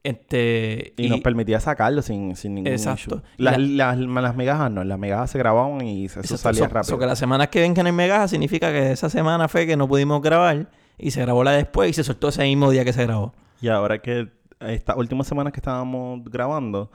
Este, 0.02 0.92
Y, 0.96 1.08
nos 1.08 1.20
permitía 1.20 1.58
sacarlo 1.58 2.00
sin, 2.00 2.36
sin 2.36 2.54
ningún 2.54 2.72
Exacto. 2.72 3.16
issue. 3.16 3.22
Las, 3.38 3.58
La- 3.58 3.96
las, 3.96 4.22
las 4.22 4.36
migajas 4.36 4.70
no, 4.70 4.84
las 4.84 4.98
migajas 5.00 5.30
se 5.30 5.38
grababan 5.38 5.80
y 5.84 6.04
eso 6.04 6.20
Eso- 6.20 6.36
salía 6.36 6.60
so- 6.68 6.74
rápido. 6.74 6.84
so 6.94 6.98
que 6.98 7.06
las 7.06 7.18
semanas 7.18 7.48
que 7.48 7.60
ven 7.60 7.74
que 7.74 7.82
no 7.82 7.88
hay 7.88 7.92
megajas 7.92 8.30
significa 8.30 8.70
que 8.70 8.92
esa 8.92 9.10
semana 9.10 9.48
fue 9.48 9.66
que 9.66 9.76
no 9.76 9.88
pudimos 9.88 10.22
grabar 10.22 10.68
y 10.96 11.10
se 11.10 11.20
grabó 11.22 11.42
la 11.42 11.50
después 11.52 11.90
y 11.90 11.92
se 11.92 12.04
soltó 12.04 12.28
ese 12.28 12.42
mismo 12.44 12.70
día 12.70 12.84
que 12.84 12.92
se 12.92 13.02
grabó. 13.04 13.34
Y 13.60 13.66
ahora 13.68 13.98
que 14.00 14.28
estas 14.60 14.96
últimas 14.96 15.26
semanas 15.26 15.52
que 15.52 15.58
estábamos 15.58 16.20
grabando, 16.24 16.90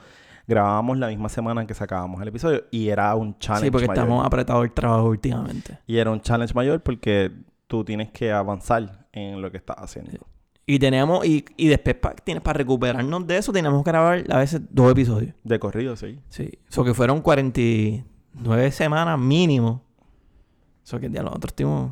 grabábamos 0.52 0.98
la 1.00 1.08
misma 1.08 1.28
semana 1.30 1.62
en 1.62 1.68
que 1.68 1.74
sacábamos 1.74 2.22
el 2.22 2.28
episodio 2.28 2.64
y 2.72 2.90
era 2.90 3.16
un 3.16 3.38
challenge 3.40 3.66
Sí, 3.68 3.72
porque 3.72 3.88
mayor. 3.88 4.04
estamos 4.04 4.26
apretados 4.26 4.64
el 4.64 4.72
trabajo 4.72 5.10
últimamente. 5.10 5.80
Y 5.88 5.98
era 5.98 6.12
un 6.12 6.22
challenge 6.22 6.54
mayor 6.54 6.82
porque 6.82 7.32
tú 7.68 7.84
tienes 7.84 8.12
que 8.12 8.32
avanzar 8.32 9.08
en 9.14 9.42
lo 9.42 9.50
que 9.52 9.58
estás 9.58 9.78
haciendo. 9.80 10.12
Y 10.68 10.78
tenemos, 10.80 11.26
y, 11.26 11.44
y 11.58 11.68
después 11.68 11.96
pa- 11.96 12.14
tienes 12.16 12.44
para 12.44 12.58
recuperarnos 12.60 13.26
de 13.28 13.38
eso, 13.38 13.52
tenemos 13.52 13.84
que 13.84 13.90
grabar 13.92 14.24
a 14.30 14.38
veces 14.38 14.62
dos 14.70 14.92
episodios. 14.92 15.34
De 15.44 15.60
corrido, 15.60 15.96
sí. 15.96 16.20
Sí. 16.30 16.50
Eso 16.70 16.84
que 16.86 16.94
fueron 16.94 17.22
49 17.22 18.72
semanas 18.72 19.20
mínimo. 19.20 19.82
Eso 20.86 21.00
que 21.00 21.10
ya 21.10 21.24
los 21.24 21.34
otros 21.36 21.54
timos. 21.54 21.92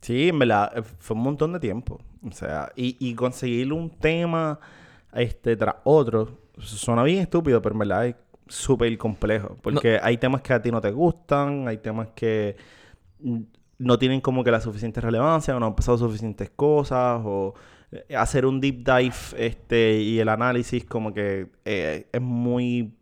Sí, 0.00 0.28
en 0.28 0.38
verdad, 0.38 0.70
eh, 0.76 0.82
fue 0.98 1.16
un 1.16 1.22
montón 1.22 1.52
de 1.52 1.60
tiempo. 1.60 2.00
O 2.28 2.32
sea, 2.32 2.70
y, 2.76 2.96
y 3.00 3.14
conseguir 3.14 3.72
un 3.72 3.90
tema 3.90 4.58
este 5.12 5.56
tras 5.56 5.76
otro 5.84 6.38
suena 6.60 7.02
bien 7.02 7.20
estúpido, 7.20 7.60
pero 7.62 7.74
en 7.74 7.78
verdad 7.80 8.06
es 8.06 8.16
súper 8.48 8.96
complejo. 8.98 9.56
Porque 9.62 9.98
hay 10.02 10.16
temas 10.16 10.42
que 10.42 10.52
a 10.52 10.62
ti 10.62 10.70
no 10.70 10.80
te 10.80 10.90
gustan, 10.90 11.68
hay 11.68 11.78
temas 11.78 12.08
que 12.14 12.56
no 13.78 13.98
tienen 13.98 14.20
como 14.20 14.44
que 14.44 14.50
la 14.50 14.60
suficiente 14.60 15.00
relevancia, 15.00 15.56
o 15.56 15.60
no 15.60 15.66
han 15.66 15.74
pasado 15.74 15.98
suficientes 15.98 16.50
cosas, 16.50 17.20
o 17.24 17.54
eh, 17.90 18.16
hacer 18.16 18.44
un 18.46 18.60
deep 18.60 18.84
dive 18.84 19.14
este 19.36 20.00
y 20.00 20.18
el 20.18 20.28
análisis 20.28 20.84
como 20.84 21.12
que 21.12 21.50
eh, 21.64 22.08
es 22.12 22.20
muy 22.20 22.94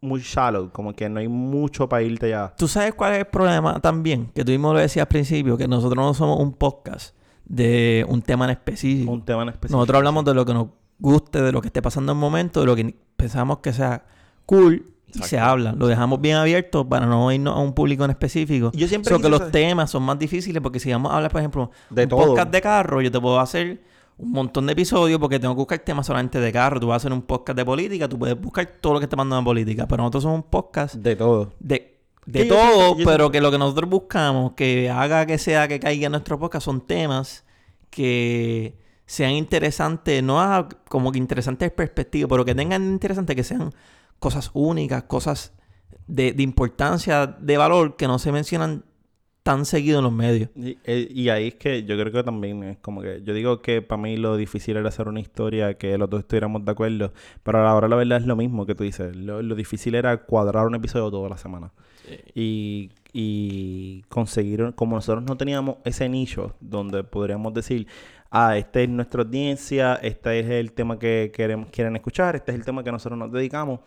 muy 0.00 0.20
shallow, 0.20 0.70
como 0.70 0.92
que 0.92 1.08
no 1.08 1.18
hay 1.18 1.28
mucho 1.28 1.88
para 1.88 2.02
irte 2.02 2.28
ya. 2.28 2.54
¿Tú 2.56 2.68
sabes 2.68 2.94
cuál 2.94 3.14
es 3.14 3.20
el 3.20 3.26
problema 3.26 3.80
también? 3.80 4.26
Que 4.34 4.44
tú 4.44 4.52
mismo 4.52 4.72
lo 4.72 4.78
decías 4.78 5.04
al 5.04 5.08
principio, 5.08 5.56
que 5.56 5.66
nosotros 5.66 5.96
no 5.96 6.12
somos 6.12 6.38
un 6.40 6.52
podcast 6.52 7.16
de 7.46 8.04
un 8.08 8.20
tema 8.22 8.44
en 8.44 8.52
específico. 8.52 9.10
Un 9.10 9.24
tema 9.24 9.42
en 9.42 9.48
específico. 9.48 9.78
Nosotros 9.78 9.96
hablamos 9.96 10.24
de 10.26 10.34
lo 10.34 10.44
que 10.44 10.52
nos 10.52 10.68
guste, 10.98 11.42
de 11.42 11.52
lo 11.52 11.60
que 11.60 11.68
esté 11.68 11.82
pasando 11.82 12.12
en 12.12 12.18
el 12.18 12.20
momento, 12.20 12.60
de 12.60 12.66
lo 12.66 12.76
que 12.76 12.94
pensamos 13.16 13.58
que 13.58 13.72
sea 13.72 14.04
cool 14.46 14.86
y 15.12 15.18
se 15.22 15.38
habla. 15.38 15.72
Lo 15.72 15.86
dejamos 15.86 16.20
bien 16.20 16.36
abierto 16.36 16.88
para 16.88 17.06
no 17.06 17.30
irnos 17.30 17.56
a 17.56 17.60
un 17.60 17.72
público 17.72 18.04
en 18.04 18.10
específico. 18.10 18.70
Yo 18.74 18.88
siempre 18.88 19.10
Solo 19.10 19.22
que 19.22 19.28
los 19.28 19.38
saber- 19.38 19.52
temas 19.52 19.90
son 19.90 20.02
más 20.02 20.18
difíciles 20.18 20.60
porque 20.62 20.80
si 20.80 20.90
vamos 20.90 21.12
a 21.12 21.16
hablar, 21.16 21.30
por 21.30 21.40
ejemplo, 21.40 21.70
De 21.90 22.02
un 22.04 22.08
todo. 22.08 22.26
podcast 22.26 22.50
de 22.50 22.60
carro, 22.60 23.00
yo 23.00 23.10
te 23.10 23.20
puedo 23.20 23.38
hacer 23.38 23.82
un 24.16 24.30
montón 24.32 24.66
de 24.66 24.72
episodios 24.72 25.18
porque 25.18 25.38
tengo 25.40 25.54
que 25.54 25.58
buscar 25.58 25.78
temas 25.80 26.06
solamente 26.06 26.38
de 26.40 26.52
carro. 26.52 26.78
Tú 26.80 26.86
vas 26.88 26.94
a 26.94 26.96
hacer 26.98 27.12
un 27.12 27.22
podcast 27.22 27.56
de 27.56 27.64
política, 27.64 28.08
tú 28.08 28.18
puedes 28.18 28.40
buscar 28.40 28.66
todo 28.80 28.94
lo 28.94 28.98
que 29.00 29.04
esté 29.04 29.16
pasando 29.16 29.38
en 29.38 29.44
política, 29.44 29.86
pero 29.88 30.02
nosotros 30.02 30.22
somos 30.24 30.36
un 30.38 30.50
podcast 30.50 30.94
De 30.96 31.16
todo. 31.16 31.52
de, 31.60 31.98
de 32.26 32.46
yo 32.48 32.54
todo, 32.54 32.60
siempre- 32.60 33.04
yo 33.04 33.10
pero 33.10 33.24
siempre- 33.24 33.30
que 33.32 33.40
lo 33.40 33.50
que 33.50 33.58
nosotros 33.58 33.90
buscamos 33.90 34.52
que 34.52 34.90
haga 34.90 35.26
que 35.26 35.38
sea 35.38 35.68
que 35.68 35.78
caiga 35.80 36.06
en 36.06 36.12
nuestro 36.12 36.38
podcast 36.38 36.64
son 36.64 36.80
temas 36.80 37.44
que 37.90 38.76
sean 39.06 39.32
interesantes, 39.32 40.22
no 40.22 40.40
a- 40.40 40.68
como 40.88 41.12
que 41.12 41.18
interesantes 41.18 41.68
de 41.70 41.74
perspectiva, 41.74 42.28
pero 42.28 42.44
que 42.44 42.54
tengan 42.54 42.82
interesantes 42.84 43.36
que 43.36 43.44
sean 43.44 43.72
cosas 44.18 44.50
únicas, 44.54 45.04
cosas 45.04 45.52
de, 46.06 46.32
de 46.32 46.42
importancia, 46.42 47.26
de 47.26 47.56
valor 47.56 47.96
que 47.96 48.06
no 48.06 48.18
se 48.18 48.32
mencionan 48.32 48.84
tan 49.42 49.66
seguido 49.66 49.98
en 49.98 50.04
los 50.04 50.12
medios. 50.12 50.48
Y, 50.56 50.78
eh, 50.84 51.06
y 51.10 51.28
ahí 51.28 51.48
es 51.48 51.54
que 51.56 51.84
yo 51.84 51.98
creo 51.98 52.10
que 52.12 52.22
también 52.22 52.62
es 52.64 52.78
como 52.78 53.02
que 53.02 53.22
yo 53.22 53.34
digo 53.34 53.60
que 53.60 53.82
para 53.82 54.00
mí 54.00 54.16
lo 54.16 54.36
difícil 54.38 54.76
era 54.78 54.88
hacer 54.88 55.06
una 55.08 55.20
historia 55.20 55.74
que 55.76 55.98
los 55.98 56.08
dos 56.08 56.20
estuviéramos 56.20 56.64
de 56.64 56.72
acuerdo, 56.72 57.12
pero 57.42 57.66
ahora 57.68 57.88
la 57.88 57.96
verdad 57.96 58.18
es 58.20 58.26
lo 58.26 58.36
mismo 58.36 58.64
que 58.64 58.74
tú 58.74 58.84
dices. 58.84 59.14
Lo, 59.14 59.42
lo 59.42 59.54
difícil 59.54 59.94
era 59.96 60.16
cuadrar 60.24 60.66
un 60.66 60.74
episodio 60.76 61.10
toda 61.10 61.28
la 61.28 61.36
semana 61.38 61.72
y, 62.34 62.90
y 63.16 64.02
conseguir, 64.08 64.74
como 64.74 64.96
nosotros 64.96 65.22
no 65.24 65.36
teníamos 65.36 65.76
ese 65.84 66.08
nicho 66.08 66.56
donde 66.60 67.04
podríamos 67.04 67.54
decir, 67.54 67.86
ah, 68.28 68.58
esta 68.58 68.80
es 68.80 68.88
nuestra 68.88 69.22
audiencia, 69.22 69.94
este 70.02 70.40
es 70.40 70.50
el 70.50 70.72
tema 70.72 70.98
que 70.98 71.30
queremos, 71.32 71.70
quieren 71.70 71.94
escuchar, 71.94 72.34
este 72.34 72.50
es 72.50 72.58
el 72.58 72.64
tema 72.64 72.82
que 72.82 72.90
nosotros 72.90 73.16
nos 73.16 73.30
dedicamos. 73.30 73.80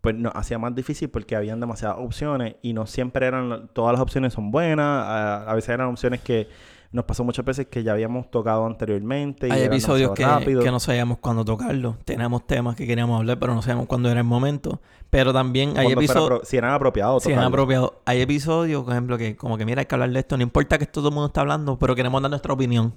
Pues 0.00 0.14
nos 0.14 0.32
hacía 0.36 0.60
más 0.60 0.72
difícil 0.76 1.10
porque 1.10 1.34
habían 1.34 1.58
demasiadas 1.58 1.96
opciones 1.98 2.54
y 2.62 2.72
no 2.72 2.86
siempre 2.86 3.26
eran, 3.26 3.68
todas 3.72 3.92
las 3.92 4.00
opciones 4.00 4.32
son 4.32 4.52
buenas, 4.52 4.86
a, 4.86 5.50
a 5.50 5.54
veces 5.56 5.70
eran 5.70 5.88
opciones 5.88 6.20
que 6.20 6.46
nos 6.90 7.04
pasó 7.04 7.22
muchas 7.22 7.44
veces 7.44 7.66
que 7.66 7.82
ya 7.82 7.92
habíamos 7.92 8.30
tocado 8.30 8.64
anteriormente. 8.66 9.46
y 9.48 9.50
Hay 9.50 9.60
eran 9.62 9.72
episodios 9.74 10.12
que, 10.12 10.24
que 10.24 10.70
no 10.70 10.80
sabíamos 10.80 11.18
cuándo 11.18 11.44
tocarlo. 11.44 11.98
Teníamos 12.04 12.46
temas 12.46 12.76
que 12.76 12.86
queríamos 12.86 13.18
hablar, 13.18 13.38
pero 13.38 13.54
no 13.54 13.60
sabíamos 13.62 13.86
cuándo 13.86 14.10
era 14.10 14.20
el 14.20 14.26
momento. 14.26 14.80
Pero 15.10 15.32
también 15.32 15.76
hay 15.78 15.92
episodios... 15.92 16.48
si 16.48 16.56
eran 16.56 16.72
apropiados. 16.72 17.22
Si 17.22 17.28
es 17.30 17.34
tocarlo. 17.34 17.48
apropiado. 17.48 18.02
Hay 18.06 18.20
episodios, 18.20 18.84
por 18.84 18.92
ejemplo, 18.92 19.18
que 19.18 19.36
como 19.36 19.58
que 19.58 19.64
mira, 19.66 19.80
hay 19.80 19.86
que 19.86 19.94
hablar 19.94 20.10
de 20.10 20.18
esto. 20.18 20.36
No 20.36 20.42
importa 20.42 20.78
que 20.78 20.86
todo 20.86 21.08
el 21.08 21.14
mundo 21.14 21.26
está 21.26 21.42
hablando, 21.42 21.78
pero 21.78 21.94
queremos 21.94 22.20
dar 22.22 22.30
nuestra 22.30 22.52
opinión. 22.54 22.94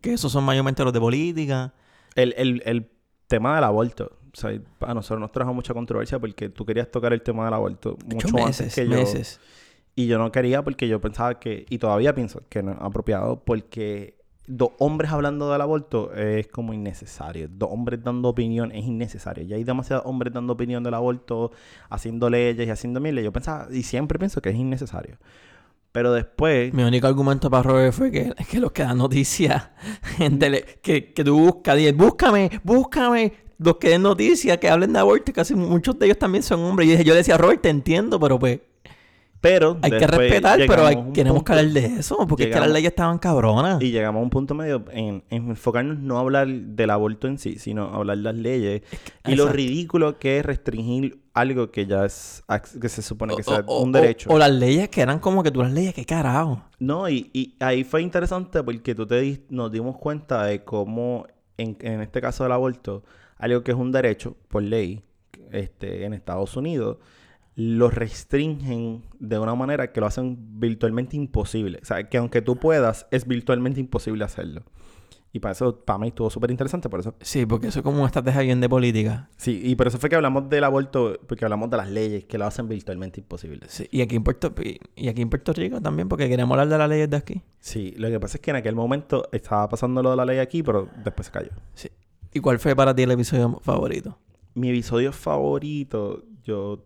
Que 0.00 0.12
esos 0.12 0.30
son 0.32 0.44
mayormente 0.44 0.82
los 0.84 0.92
de 0.92 1.00
política. 1.00 1.72
el, 2.14 2.34
el, 2.36 2.62
el 2.66 2.90
tema 3.28 3.54
del 3.54 3.64
aborto. 3.64 4.12
O 4.34 4.38
sea, 4.40 4.50
a 4.80 4.94
nosotros 4.94 5.20
nos 5.20 5.30
trajo 5.32 5.52
mucha 5.52 5.74
controversia 5.74 6.18
porque 6.18 6.48
tú 6.48 6.64
querías 6.64 6.90
tocar 6.90 7.12
el 7.12 7.20
tema 7.22 7.44
del 7.46 7.54
aborto 7.54 7.98
mucho 8.06 8.28
Muchos 8.28 8.40
antes 8.40 8.60
meses, 8.60 8.74
que 8.74 8.84
yo. 8.88 8.96
meses. 8.96 9.40
Y 9.94 10.06
yo 10.06 10.18
no 10.18 10.32
quería 10.32 10.62
porque 10.62 10.88
yo 10.88 11.00
pensaba 11.00 11.38
que, 11.38 11.66
y 11.68 11.78
todavía 11.78 12.14
pienso 12.14 12.42
que 12.48 12.62
no 12.62 12.72
es 12.72 12.78
apropiado 12.80 13.42
porque 13.44 14.16
dos 14.46 14.70
hombres 14.78 15.10
hablando 15.12 15.50
del 15.50 15.60
aborto 15.60 16.12
es 16.14 16.48
como 16.48 16.72
innecesario. 16.72 17.48
Dos 17.50 17.70
hombres 17.70 18.02
dando 18.02 18.28
opinión 18.28 18.72
es 18.72 18.84
innecesario. 18.84 19.44
Ya 19.44 19.56
hay 19.56 19.64
demasiados 19.64 20.04
hombres 20.06 20.32
dando 20.32 20.54
opinión 20.54 20.82
del 20.82 20.94
aborto, 20.94 21.52
haciendo 21.90 22.30
leyes 22.30 22.66
y 22.66 22.70
haciendo 22.70 23.00
miles. 23.00 23.24
Yo 23.24 23.32
pensaba, 23.32 23.68
y 23.70 23.82
siempre 23.82 24.18
pienso 24.18 24.40
que 24.40 24.50
es 24.50 24.56
innecesario. 24.56 25.18
Pero 25.92 26.12
después, 26.14 26.72
Mi 26.72 26.84
único 26.84 27.06
argumento 27.06 27.50
para 27.50 27.64
Robert 27.64 27.92
fue 27.92 28.10
que, 28.10 28.32
que 28.50 28.58
los 28.58 28.72
que 28.72 28.82
dan 28.82 28.96
noticias, 28.96 29.70
que, 30.82 31.12
que 31.12 31.24
tú 31.24 31.38
buscas, 31.38 31.76
dices, 31.76 31.94
búscame, 31.94 32.50
búscame, 32.64 33.34
los 33.58 33.76
que 33.76 33.90
den 33.90 34.02
noticias, 34.02 34.56
que 34.56 34.70
hablen 34.70 34.94
de 34.94 35.00
aborto, 35.00 35.34
casi 35.34 35.54
muchos 35.54 35.98
de 35.98 36.06
ellos 36.06 36.18
también 36.18 36.42
son 36.42 36.60
hombres. 36.60 36.88
Y 36.88 36.92
yo, 36.96 37.02
yo 37.02 37.12
le 37.12 37.18
decía, 37.18 37.36
Robert, 37.36 37.60
te 37.60 37.68
entiendo, 37.68 38.18
pero 38.18 38.38
pues 38.38 38.60
pero 39.42 39.76
hay 39.82 39.90
que 39.90 40.06
respetar, 40.06 40.58
pero 40.66 40.86
hay- 40.86 40.96
un 40.96 41.12
queremos 41.12 41.42
que 41.42 41.52
punto- 41.52 41.60
hablar 41.60 41.72
de 41.74 41.86
eso, 41.98 42.26
porque 42.26 42.44
es 42.44 42.54
que 42.54 42.58
las 42.60 42.70
leyes 42.70 42.90
estaban 42.92 43.18
cabronas. 43.18 43.82
Y 43.82 43.90
llegamos 43.90 44.20
a 44.20 44.22
un 44.22 44.30
punto 44.30 44.54
medio 44.54 44.84
en, 44.92 45.22
en 45.28 45.50
enfocarnos 45.50 45.98
no 45.98 46.16
a 46.16 46.20
hablar 46.20 46.46
del 46.48 46.88
aborto 46.88 47.26
en 47.28 47.36
sí, 47.38 47.58
sino 47.58 47.84
a 47.88 47.96
hablar 47.96 48.16
de 48.16 48.22
las 48.22 48.34
leyes 48.36 48.82
y 49.26 49.34
lo 49.34 49.48
ridículo 49.50 50.18
que 50.18 50.38
es 50.38 50.46
restringir 50.46 51.20
algo 51.34 51.70
que 51.70 51.86
ya 51.86 52.04
es 52.06 52.42
que 52.80 52.88
se 52.88 53.02
supone 53.02 53.34
que 53.36 53.42
sea 53.42 53.64
O- 53.66 53.78
o- 53.78 53.82
un 53.82 53.92
derecho. 53.92 54.30
O, 54.30 54.34
o 54.34 54.38
las 54.38 54.50
leyes 54.52 54.88
que 54.88 55.00
eran 55.02 55.18
como 55.18 55.42
que 55.42 55.50
tú 55.50 55.62
las 55.62 55.72
leyes, 55.72 55.92
qué 55.92 56.04
carajo. 56.06 56.62
No, 56.78 57.08
y, 57.08 57.30
y 57.34 57.54
ahí 57.60 57.84
fue 57.84 58.00
interesante 58.02 58.62
porque 58.62 58.94
tú 58.94 59.06
te 59.06 59.20
di- 59.20 59.42
nos 59.50 59.70
dimos 59.72 59.98
cuenta 59.98 60.44
de 60.44 60.62
cómo 60.64 61.26
en, 61.58 61.76
en 61.80 62.00
este 62.00 62.20
caso 62.20 62.44
del 62.44 62.52
aborto, 62.52 63.02
algo 63.38 63.62
que 63.62 63.72
es 63.72 63.76
un 63.76 63.90
derecho 63.92 64.36
por 64.48 64.62
ley 64.62 65.02
este, 65.50 66.04
en 66.04 66.14
Estados 66.14 66.56
Unidos, 66.56 66.98
lo 67.54 67.90
restringen 67.90 69.02
de 69.18 69.38
una 69.38 69.54
manera 69.54 69.92
que 69.92 70.00
lo 70.00 70.06
hacen 70.06 70.58
virtualmente 70.58 71.16
imposible. 71.16 71.78
O 71.82 71.84
sea, 71.84 72.08
que 72.08 72.18
aunque 72.18 72.40
tú 72.42 72.56
puedas, 72.56 73.06
es 73.10 73.26
virtualmente 73.26 73.80
imposible 73.80 74.24
hacerlo. 74.24 74.62
Y 75.34 75.40
para 75.40 75.52
eso, 75.52 75.82
para 75.82 75.98
mí 75.98 76.08
estuvo 76.08 76.28
súper 76.28 76.50
interesante, 76.50 76.90
por 76.90 77.00
eso. 77.00 77.14
Sí, 77.22 77.46
porque 77.46 77.68
eso 77.68 77.78
es 77.78 77.82
como 77.82 77.96
una 77.98 78.06
estrategia 78.06 78.42
bien 78.42 78.60
de 78.60 78.68
política. 78.68 79.30
Sí, 79.38 79.62
y 79.64 79.74
por 79.76 79.86
eso 79.86 79.98
fue 79.98 80.10
que 80.10 80.16
hablamos 80.16 80.50
del 80.50 80.62
aborto, 80.62 81.18
porque 81.26 81.46
hablamos 81.46 81.70
de 81.70 81.78
las 81.78 81.90
leyes 81.90 82.24
que 82.26 82.36
lo 82.36 82.44
hacen 82.44 82.68
virtualmente 82.68 83.20
imposible. 83.20 83.60
Sí, 83.68 83.88
y 83.90 84.02
aquí 84.02 84.14
en 84.16 84.24
Puerto 84.24 84.52
y- 84.94 85.08
aquí 85.08 85.22
en 85.22 85.30
Puerto 85.30 85.54
Rico 85.54 85.80
también, 85.80 86.06
porque 86.10 86.28
queremos 86.28 86.52
hablar 86.52 86.68
de 86.68 86.76
las 86.76 86.88
leyes 86.88 87.08
de 87.08 87.16
aquí. 87.16 87.40
Sí, 87.60 87.94
lo 87.96 88.10
que 88.10 88.20
pasa 88.20 88.36
es 88.36 88.42
que 88.42 88.50
en 88.50 88.56
aquel 88.56 88.74
momento 88.74 89.26
estaba 89.32 89.66
pasando 89.70 90.02
lo 90.02 90.10
de 90.10 90.16
la 90.16 90.26
ley 90.26 90.38
aquí, 90.38 90.62
pero 90.62 90.88
después 91.02 91.26
se 91.26 91.32
cayó. 91.32 91.50
Sí. 91.72 91.88
¿Y 92.34 92.40
cuál 92.40 92.58
fue 92.58 92.76
para 92.76 92.94
ti 92.94 93.02
el 93.02 93.10
episodio 93.12 93.58
favorito? 93.62 94.18
Mi 94.54 94.68
episodio 94.68 95.12
favorito, 95.14 96.24
yo 96.44 96.84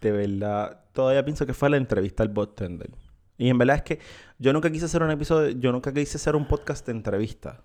de 0.00 0.12
verdad 0.12 0.80
todavía 0.92 1.24
pienso 1.24 1.46
que 1.46 1.54
fue 1.54 1.70
la 1.70 1.76
entrevista 1.76 2.22
al 2.22 2.30
bartender. 2.30 2.90
Y 3.38 3.48
en 3.50 3.58
verdad 3.58 3.76
es 3.76 3.82
que 3.82 3.98
yo 4.38 4.52
nunca 4.52 4.70
quise 4.70 4.86
hacer 4.86 5.02
un 5.02 5.10
episodio, 5.10 5.50
yo 5.50 5.72
nunca 5.72 5.92
quise 5.92 6.16
hacer 6.16 6.36
un 6.36 6.46
podcast 6.46 6.86
de 6.86 6.92
entrevista. 6.92 7.62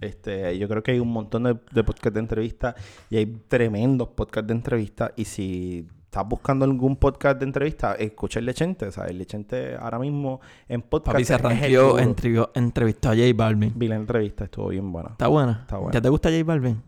Este, 0.00 0.58
yo 0.58 0.68
creo 0.68 0.82
que 0.82 0.92
hay 0.92 0.98
un 0.98 1.12
montón 1.12 1.44
de, 1.44 1.56
de 1.72 1.84
podcasts 1.84 2.14
de 2.14 2.20
entrevista 2.20 2.74
y 3.10 3.16
hay 3.16 3.26
tremendos 3.48 4.08
podcasts 4.08 4.48
de 4.48 4.54
entrevista. 4.54 5.12
Y 5.16 5.24
si 5.24 5.86
estás 6.04 6.28
buscando 6.28 6.64
algún 6.64 6.96
podcast 6.96 7.38
de 7.38 7.44
entrevista, 7.44 7.94
escucha 7.94 8.38
el 8.38 8.46
Lechente. 8.46 8.86
O 8.86 8.92
sea, 8.92 9.04
el 9.06 9.18
Lechente 9.18 9.76
ahora 9.76 9.98
mismo 9.98 10.40
en 10.68 10.82
podcast. 10.82 11.14
Papi 11.14 11.24
se 11.24 11.34
arranqueó, 11.34 11.98
entrevistó, 11.98 12.50
entrevistó 12.54 13.08
a 13.10 13.12
J 13.14 13.24
Balvin. 13.34 13.72
Vi 13.74 13.88
la 13.88 13.96
entrevista, 13.96 14.44
estuvo 14.44 14.68
bien 14.68 14.90
buena. 14.92 15.10
¿Está 15.10 15.28
buena? 15.28 15.60
Está 15.62 15.76
buena. 15.76 15.92
¿Ya 15.92 16.00
te 16.00 16.08
gusta 16.08 16.30
J 16.30 16.44
Balvin? 16.44 16.82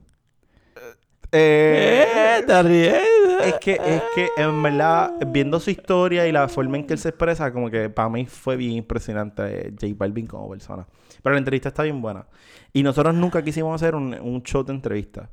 Eh, 1.32 2.06
¡Eh! 2.38 2.44
¡Te 2.46 2.62
ríes! 2.62 3.15
Es 3.44 3.54
que, 3.60 3.72
es 3.72 4.02
que 4.14 4.28
en 4.36 4.62
verdad, 4.62 5.12
viendo 5.28 5.60
su 5.60 5.70
historia 5.70 6.26
y 6.26 6.32
la 6.32 6.48
forma 6.48 6.76
en 6.78 6.86
que 6.86 6.94
él 6.94 6.98
se 6.98 7.10
expresa, 7.10 7.52
como 7.52 7.70
que 7.70 7.90
para 7.90 8.08
mí 8.08 8.26
fue 8.26 8.56
bien 8.56 8.72
impresionante 8.72 9.68
eh, 9.68 9.72
J 9.78 9.94
Balvin 9.96 10.26
como 10.26 10.48
persona. 10.48 10.86
Pero 11.22 11.34
la 11.34 11.38
entrevista 11.38 11.68
está 11.68 11.82
bien 11.82 12.00
buena. 12.00 12.26
Y 12.72 12.82
nosotros 12.82 13.14
nunca 13.14 13.42
quisimos 13.42 13.74
hacer 13.80 13.94
un, 13.94 14.14
un 14.20 14.42
show 14.42 14.62
de 14.64 14.72
entrevista. 14.72 15.30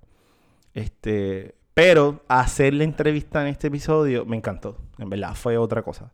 Este, 0.73 1.55
pero 1.73 2.23
hacer 2.27 2.73
la 2.73 2.83
entrevista 2.83 3.41
en 3.41 3.47
este 3.47 3.67
episodio 3.67 4.25
me 4.25 4.37
encantó. 4.37 4.77
En 4.97 5.09
verdad, 5.09 5.33
fue 5.35 5.57
otra 5.57 5.81
cosa. 5.81 6.11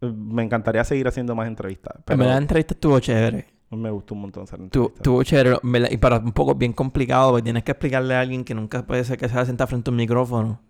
Me 0.00 0.42
encantaría 0.42 0.82
seguir 0.84 1.06
haciendo 1.06 1.34
más 1.34 1.46
entrevistas. 1.46 1.94
En 2.08 2.18
verdad, 2.18 2.34
la 2.34 2.38
entrevista 2.40 2.74
estuvo 2.74 2.98
chévere. 2.98 3.46
me 3.70 3.90
gustó 3.90 4.14
un 4.14 4.22
montón 4.22 4.42
hacer 4.44 4.58
Tu- 4.58 4.64
entrevistas. 4.64 4.96
Estuvo 4.96 5.22
chévere, 5.22 5.58
y 5.90 5.96
para 5.98 6.18
un 6.18 6.32
poco 6.32 6.54
bien 6.54 6.72
complicado, 6.72 7.30
porque 7.30 7.44
tienes 7.44 7.62
que 7.64 7.72
explicarle 7.72 8.14
a 8.14 8.20
alguien 8.20 8.44
que 8.44 8.54
nunca 8.54 8.84
puede 8.84 9.04
ser 9.04 9.16
que 9.18 9.28
se 9.28 9.34
va 9.34 9.42
a 9.42 9.46
sentar 9.46 9.68
frente 9.68 9.90
a 9.90 9.92
un 9.92 9.96
micrófono, 9.96 10.60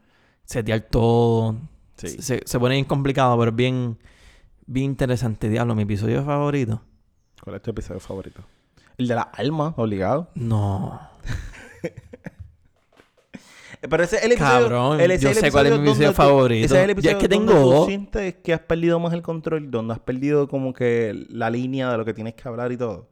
setear 0.52 0.80
todo. 0.82 1.56
Sí. 1.96 2.08
Se, 2.20 2.42
se 2.44 2.58
pone 2.58 2.74
bien 2.74 2.84
complicado, 2.84 3.38
pero 3.38 3.50
es 3.50 3.56
bien, 3.56 3.98
bien 4.66 4.86
interesante. 4.86 5.48
Diablo, 5.48 5.74
mi 5.74 5.82
episodio 5.82 6.24
favorito. 6.24 6.80
¿Cuál 7.42 7.56
es 7.56 7.62
tu 7.62 7.70
episodio 7.70 8.00
favorito? 8.00 8.42
El 8.98 9.08
de 9.08 9.14
la 9.14 9.22
alma, 9.22 9.74
obligado. 9.76 10.28
No. 10.34 11.00
Pero 13.80 14.04
ese 14.04 14.16
es 14.16 14.24
el 14.24 14.32
episodio. 14.32 14.60
Cabrón, 14.68 15.00
el- 15.00 15.10
ese 15.10 15.22
yo 15.24 15.28
el 15.30 15.34
sé 15.34 15.50
cuál 15.50 15.66
es 15.66 15.72
mi 15.80 15.88
episodio 15.88 16.12
favorito. 16.12 16.66
Ese 16.66 16.76
es 16.76 16.80
el 16.82 16.86
Ya 16.88 16.92
episodio 16.92 17.16
es 17.16 17.20
que 17.22 17.28
donde 17.28 17.52
tengo 17.52 17.80
tú 17.80 17.86
sientes 17.86 18.34
que 18.36 18.52
has 18.54 18.60
perdido 18.60 19.00
más 19.00 19.12
el 19.12 19.22
control, 19.22 19.70
donde 19.72 19.94
has 19.94 19.98
perdido 20.00 20.46
como 20.46 20.72
que 20.72 21.26
la 21.30 21.50
línea 21.50 21.90
de 21.90 21.98
lo 21.98 22.04
que 22.04 22.14
tienes 22.14 22.34
que 22.34 22.48
hablar 22.48 22.70
y 22.70 22.76
todo. 22.76 23.08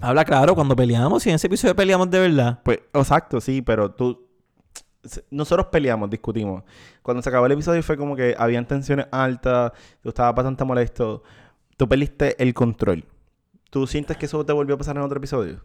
Habla 0.00 0.24
claro 0.24 0.54
cuando 0.54 0.76
peleamos. 0.76 1.24
Si 1.24 1.30
en 1.30 1.34
ese 1.36 1.48
episodio 1.48 1.74
peleamos 1.74 2.08
de 2.10 2.20
verdad. 2.20 2.60
Pues, 2.62 2.78
exacto, 2.94 3.40
sí, 3.40 3.62
pero 3.62 3.90
tú... 3.90 4.25
Nosotros 5.30 5.66
peleamos, 5.66 6.10
discutimos. 6.10 6.64
Cuando 7.02 7.22
se 7.22 7.28
acabó 7.28 7.46
el 7.46 7.52
episodio 7.52 7.82
fue 7.82 7.96
como 7.96 8.16
que 8.16 8.34
habían 8.38 8.66
tensiones 8.66 9.06
altas, 9.10 9.72
tú 10.02 10.10
estabas 10.10 10.34
bastante 10.34 10.64
molesto. 10.64 11.22
Tú 11.76 11.88
perdiste 11.88 12.40
el 12.42 12.54
control. 12.54 13.04
¿Tú 13.70 13.86
sientes 13.86 14.16
que 14.16 14.26
eso 14.26 14.44
te 14.44 14.52
volvió 14.52 14.74
a 14.74 14.78
pasar 14.78 14.96
en 14.96 15.02
otro 15.02 15.18
episodio? 15.18 15.62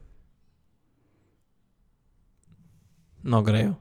No 3.24 3.44
creo. 3.44 3.78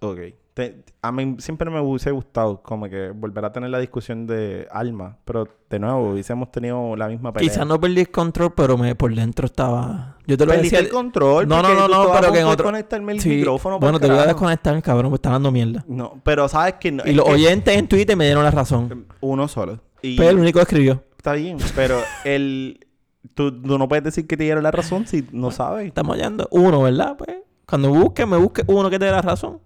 Ok. 0.00 0.18
Te- 0.54 0.82
a 1.00 1.12
mí 1.12 1.36
siempre 1.38 1.70
me 1.70 1.80
hubiese 1.80 2.10
gustado 2.10 2.60
como 2.60 2.88
que 2.88 3.10
volver 3.10 3.44
a 3.44 3.52
tener 3.52 3.70
la 3.70 3.78
discusión 3.78 4.26
de 4.26 4.66
alma, 4.72 5.16
pero 5.24 5.46
de 5.70 5.78
nuevo 5.78 6.10
hubiésemos 6.10 6.50
tenido 6.50 6.96
la 6.96 7.06
misma 7.08 7.32
pelea. 7.32 7.48
Quizás 7.48 7.66
no 7.66 7.80
perdí 7.80 8.00
el 8.00 8.10
control, 8.10 8.52
pero 8.54 8.76
me, 8.76 8.94
por 8.96 9.14
dentro 9.14 9.46
estaba... 9.46 10.16
Yo 10.26 10.36
te 10.36 10.44
lo 10.44 10.52
Perdiste 10.52 10.76
decía... 10.76 10.88
el 10.88 10.92
control. 10.92 11.46
No, 11.48 11.62
no, 11.62 11.72
no, 11.74 11.86
no, 11.88 12.12
pero 12.12 12.32
que 12.32 12.40
en 12.40 12.46
otro... 12.46 12.68
el 12.76 13.20
Sí. 13.20 13.28
micrófono. 13.28 13.78
Bueno, 13.78 13.98
pa'l 13.98 14.08
te 14.08 14.12
voy 14.14 14.22
a 14.22 14.26
desconectar, 14.26 14.82
cabrón, 14.82 15.12
me 15.12 15.16
está 15.16 15.30
dando 15.30 15.50
mierda. 15.52 15.84
No, 15.86 16.20
pero 16.24 16.48
sabes 16.48 16.74
que 16.74 16.90
no. 16.92 17.04
Y 17.06 17.12
los 17.12 17.24
que 17.26 17.32
oyentes 17.32 17.76
en 17.76 17.86
Twitter 17.86 18.16
me 18.16 18.24
dieron 18.24 18.42
la 18.44 18.50
razón. 18.50 19.06
Uno 19.20 19.46
solo. 19.48 19.80
Y 20.02 20.16
Pero 20.16 20.30
el 20.30 20.38
único 20.40 20.58
que 20.58 20.62
escribió. 20.64 21.02
está 21.16 21.34
bien, 21.34 21.58
pero 21.76 21.96
el. 22.24 22.86
Tú, 23.34 23.62
tú 23.62 23.78
no 23.78 23.86
puedes 23.86 24.02
decir 24.02 24.26
que 24.26 24.36
te 24.36 24.44
dieron 24.44 24.62
la 24.64 24.70
razón 24.70 25.06
si 25.06 25.26
no 25.30 25.50
sabes. 25.50 25.86
Estamos 25.86 26.16
hallando 26.16 26.48
uno, 26.50 26.82
¿verdad? 26.82 27.16
Pues 27.16 27.30
cuando 27.66 27.90
busque, 27.90 28.26
me 28.26 28.36
busque 28.36 28.64
uno 28.66 28.90
que 28.90 28.98
te 28.98 29.04
dé 29.04 29.10
la 29.12 29.22
razón. 29.22 29.60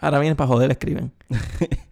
Ahora 0.00 0.18
viene 0.18 0.36
para 0.36 0.48
joder, 0.48 0.70
escriben. 0.70 1.12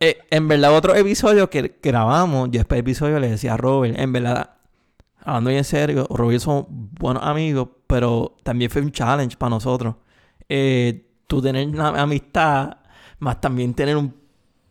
Eh, 0.00 0.16
en 0.30 0.46
verdad, 0.46 0.76
otro 0.76 0.94
episodio 0.94 1.50
que 1.50 1.76
grabamos, 1.82 2.50
yo 2.52 2.62
del 2.62 2.78
episodio 2.78 3.18
le 3.18 3.30
decía 3.30 3.54
a 3.54 3.56
Robert, 3.56 3.98
en 3.98 4.12
verdad, 4.12 4.50
hablando 5.24 5.48
bien 5.48 5.58
en 5.58 5.64
serio, 5.64 6.06
Robert 6.08 6.36
y 6.36 6.38
somos 6.38 6.66
buenos 6.68 7.24
amigos, 7.24 7.68
pero 7.88 8.36
también 8.44 8.70
fue 8.70 8.80
un 8.82 8.92
challenge 8.92 9.36
para 9.36 9.50
nosotros. 9.50 9.96
Eh, 10.48 11.04
tú 11.26 11.42
tener 11.42 11.66
una 11.66 11.88
amistad, 12.00 12.76
más 13.18 13.40
también 13.40 13.74
tener 13.74 13.96
un 13.96 14.14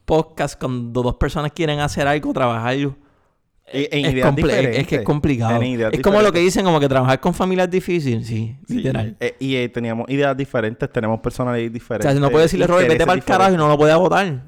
podcast 0.05 0.57
cuando 0.57 1.03
dos 1.03 1.15
personas 1.15 1.51
quieren 1.51 1.81
hacer 1.81 2.07
algo, 2.07 2.31
trabajarlo. 2.31 2.79
E- 2.79 2.93
en 2.93 3.06
es, 3.71 3.87
ideas 4.11 4.29
comple- 4.33 4.53
es- 4.53 4.77
es 4.79 4.87
que 4.87 4.95
es 4.97 5.01
complicado. 5.03 5.61
Es 5.61 6.01
como 6.01 6.21
lo 6.21 6.31
que 6.31 6.39
dicen, 6.39 6.63
como 6.65 6.79
que 6.79 6.87
trabajar 6.87 7.19
con 7.19 7.33
familia 7.33 7.65
es 7.65 7.71
difícil. 7.71 8.23
Sí, 8.23 8.55
Sí. 8.67 8.75
literal. 8.75 9.15
Eh, 9.19 9.35
y 9.39 9.55
eh, 9.55 9.69
teníamos 9.69 10.09
ideas 10.09 10.35
diferentes, 10.37 10.89
tenemos 10.91 11.19
personalidades 11.19 11.69
O 11.69 11.73
diferentes. 11.73 12.05
sea, 12.05 12.13
si 12.13 12.19
no 12.21 12.29
puedo 12.29 12.43
decirle, 12.43 12.67
Robert, 12.67 12.87
vete 12.89 13.05
para 13.05 13.17
el 13.17 13.23
carajo 13.23 13.53
y 13.53 13.57
no 13.57 13.67
lo 13.67 13.77
puede 13.77 13.93
votar. 13.95 14.43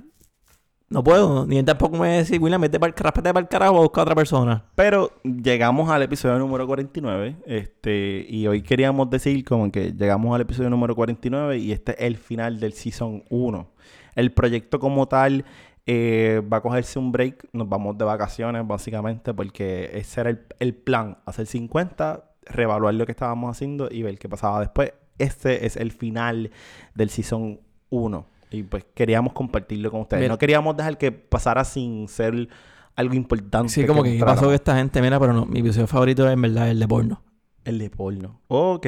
No 0.92 1.04
puedo. 1.04 1.46
Ni 1.46 1.60
él 1.60 1.66
tampoco 1.66 1.98
me 1.98 2.08
a 2.08 2.12
decir, 2.18 2.42
William, 2.42 2.60
vete 2.62 2.80
para 2.80 2.90
el, 2.92 2.96
ráspate 2.98 3.32
para 3.32 3.42
el 3.42 3.48
carajo 3.48 3.76
o 3.78 3.82
busca 3.84 4.02
a 4.02 4.04
otra 4.04 4.16
persona. 4.16 4.66
Pero 4.74 5.12
llegamos 5.24 5.88
al 5.92 6.02
episodio 6.02 6.40
número 6.40 6.66
49. 6.66 7.36
Este, 7.46 8.26
y 8.28 8.48
hoy 8.48 8.64
queríamos 8.64 9.08
decir 9.12 9.46
como 9.46 9.72
que 9.72 9.92
llegamos 9.92 10.34
al 10.34 10.42
episodio 10.42 10.68
número 10.72 10.96
49 10.96 11.60
y 11.60 11.74
este 11.74 11.92
es 11.92 11.98
el 12.08 12.18
final 12.18 12.60
del 12.60 12.74
Season 12.74 13.24
1. 13.30 13.72
El 14.16 14.32
proyecto 14.32 14.80
como 14.80 15.08
tal 15.08 15.46
eh, 15.86 16.42
va 16.52 16.58
a 16.58 16.62
cogerse 16.62 17.00
un 17.00 17.12
break. 17.12 17.48
Nos 17.54 17.68
vamos 17.68 17.98
de 17.98 18.06
vacaciones 18.06 18.66
básicamente 18.68 19.34
porque 19.34 19.92
ese 19.94 20.22
era 20.22 20.30
el, 20.30 20.46
el 20.60 20.76
plan. 20.76 21.18
Hacer 21.26 21.46
50, 21.46 22.24
reevaluar 22.46 22.94
lo 22.94 23.06
que 23.06 23.12
estábamos 23.12 23.52
haciendo 23.52 23.90
y 23.92 24.04
ver 24.04 24.18
qué 24.18 24.30
pasaba 24.30 24.60
después. 24.60 24.94
Este 25.18 25.66
es 25.66 25.76
el 25.76 25.92
final 25.92 26.52
del 26.96 27.10
Season 27.10 27.60
1. 27.90 28.26
Y 28.52 28.64
pues 28.64 28.86
queríamos 28.94 29.34
compartirlo 29.34 29.92
con 29.92 30.02
ustedes. 30.02 30.22
Mira. 30.22 30.34
No 30.34 30.38
queríamos 30.38 30.76
dejar 30.76 30.98
que 30.98 31.12
pasara 31.12 31.64
sin 31.64 32.08
ser 32.08 32.50
algo 32.96 33.14
importante. 33.14 33.70
Sí, 33.70 33.86
como 33.86 34.04
que, 34.04 34.18
¿qué 34.18 34.26
pasó 34.26 34.50
que 34.50 34.56
esta 34.56 34.76
gente? 34.76 35.02
Mira, 35.02 35.20
pero 35.20 35.34
no, 35.34 35.46
mi 35.46 35.60
episodio 35.60 35.88
favorito 35.88 36.28
es 36.28 36.34
en 36.34 36.42
verdad 36.42 36.70
el 36.70 36.80
de 36.80 36.88
porno. 36.88 37.22
El 37.64 37.78
de 37.78 37.90
porno. 37.90 38.42
Ok. 38.48 38.88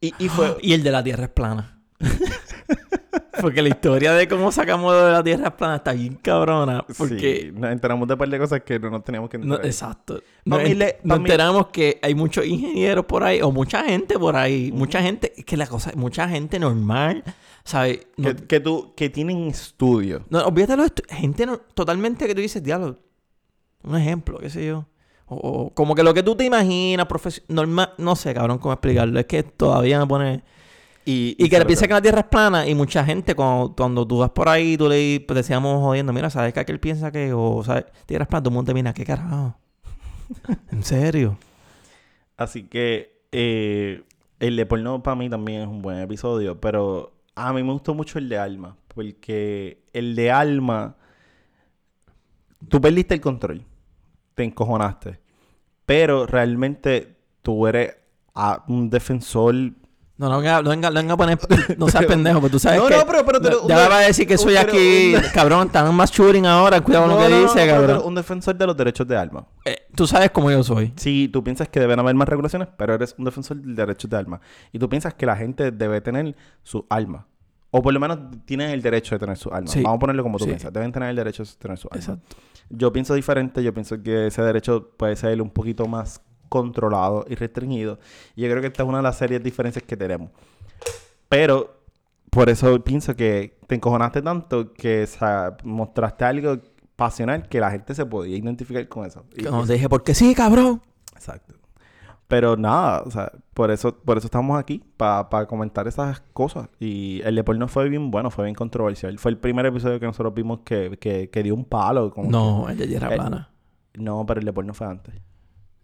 Y, 0.00 0.14
y 0.18 0.28
fue... 0.28 0.56
Y 0.62 0.72
el 0.72 0.82
de 0.82 0.90
la 0.90 1.02
tierra 1.02 1.24
es 1.24 1.30
plana. 1.30 1.80
porque 3.40 3.62
la 3.62 3.68
historia 3.68 4.12
de 4.12 4.26
cómo 4.28 4.50
sacamos 4.52 4.94
de 4.94 5.12
la 5.12 5.22
tierra 5.22 5.56
plana 5.56 5.76
está 5.76 5.92
bien 5.92 6.14
cabrona. 6.16 6.84
Porque... 6.96 7.50
Sí, 7.52 7.52
nos 7.52 7.70
enteramos 7.70 8.06
de 8.08 8.14
un 8.14 8.18
par 8.18 8.28
de 8.28 8.38
cosas 8.38 8.60
que 8.62 8.78
no 8.78 8.90
nos 8.90 9.04
teníamos 9.04 9.30
que 9.30 9.38
No, 9.38 9.44
enterar. 9.44 9.66
exacto. 9.66 10.20
Nos, 10.44 10.62
le- 10.62 10.98
enteramos 11.04 11.68
que 11.68 11.98
hay 12.02 12.14
muchos 12.14 12.44
ingenieros 12.46 13.04
por 13.06 13.22
ahí, 13.24 13.40
o 13.42 13.50
mucha 13.50 13.84
gente 13.84 14.18
por 14.18 14.36
ahí, 14.36 14.70
mucha 14.72 15.02
gente, 15.02 15.32
es 15.36 15.44
que 15.44 15.56
la 15.56 15.66
cosa, 15.66 15.92
mucha 15.96 16.28
gente 16.28 16.58
normal, 16.58 17.22
¿sabes? 17.64 18.06
No, 18.16 18.28
que, 18.34 18.46
que 18.46 18.60
tú... 18.60 18.92
Que 18.96 19.10
tienen 19.10 19.48
estudio. 19.48 20.24
no, 20.30 20.40
olvídate 20.46 20.76
los 20.76 20.86
estu- 20.94 21.08
gente 21.08 21.46
no- 21.46 21.58
totalmente 21.74 22.26
que 22.26 22.34
tú 22.34 22.40
dices, 22.40 22.62
diablo, 22.62 22.98
un 23.82 23.96
ejemplo, 23.96 24.38
qué 24.38 24.50
sé 24.50 24.66
yo. 24.66 24.86
O, 25.26 25.36
o 25.36 25.74
como 25.74 25.94
que 25.94 26.02
lo 26.02 26.14
que 26.14 26.22
tú 26.22 26.34
te 26.34 26.44
imaginas, 26.44 27.06
profes- 27.06 27.42
normal, 27.48 27.92
no 27.98 28.16
sé, 28.16 28.32
cabrón, 28.32 28.58
cómo 28.58 28.72
explicarlo. 28.72 29.18
Es 29.20 29.26
que 29.26 29.42
todavía 29.42 29.98
me 30.00 30.06
pone... 30.06 30.42
Y, 31.10 31.36
Y 31.38 31.48
que 31.48 31.56
se 31.56 31.60
le 31.60 31.64
piensa 31.64 31.86
que 31.88 31.94
la 31.94 32.02
Tierra 32.02 32.20
es 32.20 32.26
plana 32.26 32.66
y 32.66 32.74
mucha 32.74 33.02
gente 33.04 33.34
cuando, 33.34 33.74
cuando 33.74 34.06
tú 34.06 34.18
vas 34.18 34.30
por 34.30 34.48
ahí, 34.48 34.76
tú 34.76 34.88
le 34.88 35.20
pues, 35.26 35.36
decíamos 35.36 35.80
jodiendo, 35.80 36.12
mira, 36.12 36.28
¿sabes 36.28 36.52
que 36.52 36.60
aquel 36.60 36.80
piensa 36.80 37.10
que, 37.10 37.32
o 37.32 37.64
¿sabes? 37.64 37.86
Tierra 38.04 38.24
es 38.24 38.28
plana? 38.28 38.42
Todo 38.42 38.50
el 38.50 38.54
mundo 38.56 38.70
te 38.70 38.74
mira, 38.74 38.92
¿qué 38.92 39.04
carajo? 39.06 39.56
¿En 40.70 40.82
serio? 40.82 41.38
Así 42.36 42.64
que... 42.64 43.22
eh, 43.32 44.02
el 44.40 44.56
de 44.56 44.66
porno 44.66 45.02
para 45.02 45.16
mí 45.16 45.28
también 45.28 45.62
es 45.62 45.66
un 45.68 45.82
buen 45.82 45.98
episodio. 45.98 46.60
Pero 46.60 47.12
a 47.34 47.52
mí 47.52 47.62
me 47.62 47.72
gustó 47.72 47.94
mucho 47.94 48.18
el 48.18 48.28
de 48.28 48.38
Alma. 48.38 48.76
Porque 48.88 49.82
el 49.92 50.14
de 50.14 50.30
Alma... 50.30 50.96
Tú 52.68 52.80
perdiste 52.80 53.14
el 53.14 53.20
control. 53.20 53.64
Te 54.34 54.44
encojonaste. 54.44 55.20
Pero 55.86 56.26
realmente 56.26 57.16
tú 57.42 57.66
eres 57.66 57.96
un 58.68 58.90
defensor 58.90 59.54
No, 60.18 60.28
no 60.28 60.42
no 60.62 60.70
venga, 60.70 60.90
no 60.90 60.94
venga 61.00 61.14
a 61.14 61.16
poner. 61.16 61.38
No 61.78 61.88
seas 61.88 62.04
pendejo, 62.06 62.40
pero 62.40 62.50
tú 62.50 62.58
sabes 62.58 62.80
No, 62.80 62.86
que. 62.88 62.96
no, 62.96 63.06
pero- 63.06 63.24
pero 63.24 63.40
te 63.40 63.50
lo- 63.50 63.68
Ya 63.68 63.76
un- 63.76 63.82
me 63.84 63.88
va 63.88 63.98
a 63.98 64.00
decir 64.02 64.26
que 64.26 64.36
soy 64.36 64.56
aquí. 64.56 65.14
un- 65.14 65.22
Cabrón, 65.32 65.68
están 65.68 65.94
más 65.94 66.10
shooting 66.10 66.44
ahora. 66.44 66.80
Cuidado 66.80 67.06
con 67.06 67.14
No, 67.16 67.22
lo 67.22 67.28
que 67.28 67.40
dice, 67.42 67.66
cabrón. 67.68 67.86
pero 67.86 68.02
un 68.04 68.14
defensor 68.16 68.56
de 68.56 68.66
los 68.66 68.76
derechos 68.76 69.06
de 69.06 69.16
alma. 69.16 69.46
Eh, 69.64 69.76
tú 69.94 70.06
sabes 70.08 70.30
cómo 70.32 70.50
yo 70.50 70.62
soy. 70.64 70.92
Sí, 70.96 71.30
tú 71.32 71.44
piensas 71.44 71.68
que 71.68 71.78
deben 71.78 72.00
haber 72.00 72.14
más 72.16 72.28
regulaciones, 72.28 72.68
pero 72.76 72.94
eres 72.94 73.14
un 73.16 73.24
defensor 73.26 73.56
de 73.58 73.74
derechos 73.74 74.10
de 74.10 74.16
alma. 74.16 74.40
Y 74.72 74.78
tú 74.80 74.88
piensas 74.88 75.14
que 75.14 75.24
la 75.24 75.36
gente 75.36 75.70
debe 75.70 76.00
tener 76.00 76.34
su 76.64 76.84
alma. 76.90 77.26
O 77.70 77.80
por 77.82 77.92
lo 77.94 78.00
menos 78.00 78.18
tienen 78.44 78.70
el 78.70 78.82
derecho 78.82 79.14
de 79.14 79.18
tener 79.20 79.36
su 79.36 79.50
alma. 79.50 79.68
Sí. 79.70 79.82
Vamos 79.82 79.98
a 79.98 80.00
ponerlo 80.00 80.22
como 80.24 80.38
tú 80.38 80.44
Sí. 80.44 80.50
piensas. 80.50 80.72
Deben 80.72 80.90
tener 80.90 81.10
el 81.10 81.16
derecho 81.16 81.44
de 81.44 81.50
tener 81.58 81.78
su 81.78 81.86
alma. 81.92 82.00
Exacto. 82.00 82.36
Yo 82.70 82.92
pienso 82.92 83.14
diferente. 83.14 83.62
Yo 83.62 83.72
pienso 83.72 84.02
que 84.02 84.26
ese 84.26 84.42
derecho 84.42 84.90
puede 84.96 85.14
ser 85.16 85.40
un 85.40 85.50
poquito 85.50 85.86
más 85.86 86.22
controlado 86.48 87.24
y 87.28 87.34
restringido. 87.34 87.98
Y 88.36 88.42
yo 88.42 88.48
creo 88.48 88.60
que 88.60 88.68
esta 88.68 88.82
es 88.82 88.88
una 88.88 88.98
de 88.98 89.02
las 89.04 89.16
serias 89.16 89.42
diferencias 89.42 89.84
que 89.84 89.96
tenemos. 89.96 90.30
Pero 91.28 91.76
por 92.30 92.48
eso 92.48 92.82
pienso 92.82 93.14
que 93.16 93.58
te 93.66 93.74
encojonaste 93.74 94.22
tanto 94.22 94.72
que 94.72 95.04
o 95.04 95.06
sea, 95.06 95.56
mostraste 95.64 96.24
algo 96.24 96.58
pasional 96.96 97.48
que 97.48 97.60
la 97.60 97.70
gente 97.70 97.94
se 97.94 98.04
podía 98.06 98.36
identificar 98.36 98.86
con 98.88 99.06
eso. 99.06 99.24
Y- 99.36 99.44
Como 99.44 99.66
te 99.66 99.74
dije, 99.74 99.88
porque 99.88 100.14
sí, 100.14 100.34
cabrón. 100.34 100.82
Exacto. 101.14 101.54
Pero 102.26 102.58
nada, 102.58 103.02
o 103.06 103.10
sea, 103.10 103.32
por 103.54 103.70
eso, 103.70 103.96
por 104.00 104.18
eso 104.18 104.26
estamos 104.26 104.58
aquí, 104.58 104.84
para 104.98 105.46
comentar 105.46 105.88
esas 105.88 106.20
cosas. 106.34 106.68
Y 106.78 107.22
el 107.24 107.34
de 107.34 107.42
porno 107.42 107.68
fue 107.68 107.88
bien 107.88 108.10
bueno, 108.10 108.30
fue 108.30 108.44
bien 108.44 108.54
controversial. 108.54 109.18
Fue 109.18 109.30
el 109.30 109.38
primer 109.38 109.64
episodio 109.64 109.98
que 109.98 110.04
nosotros 110.04 110.34
vimos 110.34 110.60
que, 110.62 110.98
que, 111.00 111.30
que 111.30 111.42
dio 111.42 111.54
un 111.54 111.64
palo. 111.64 112.10
como 112.10 112.30
No, 112.30 112.68
el 112.68 112.76
de 112.76 112.86
tierra 112.86 113.08
plana. 113.08 113.48
no, 113.94 114.26
pero 114.26 114.40
el 114.40 114.44
de 114.46 114.52
porno 114.52 114.74
fue 114.74 114.86
antes. 114.86 115.14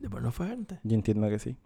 Después 0.04 0.22
no 0.22 0.32
fue 0.32 0.50
antes. 0.50 0.78
Yo 0.82 0.94
entiendo 0.94 1.30
que 1.30 1.38
sí. 1.38 1.56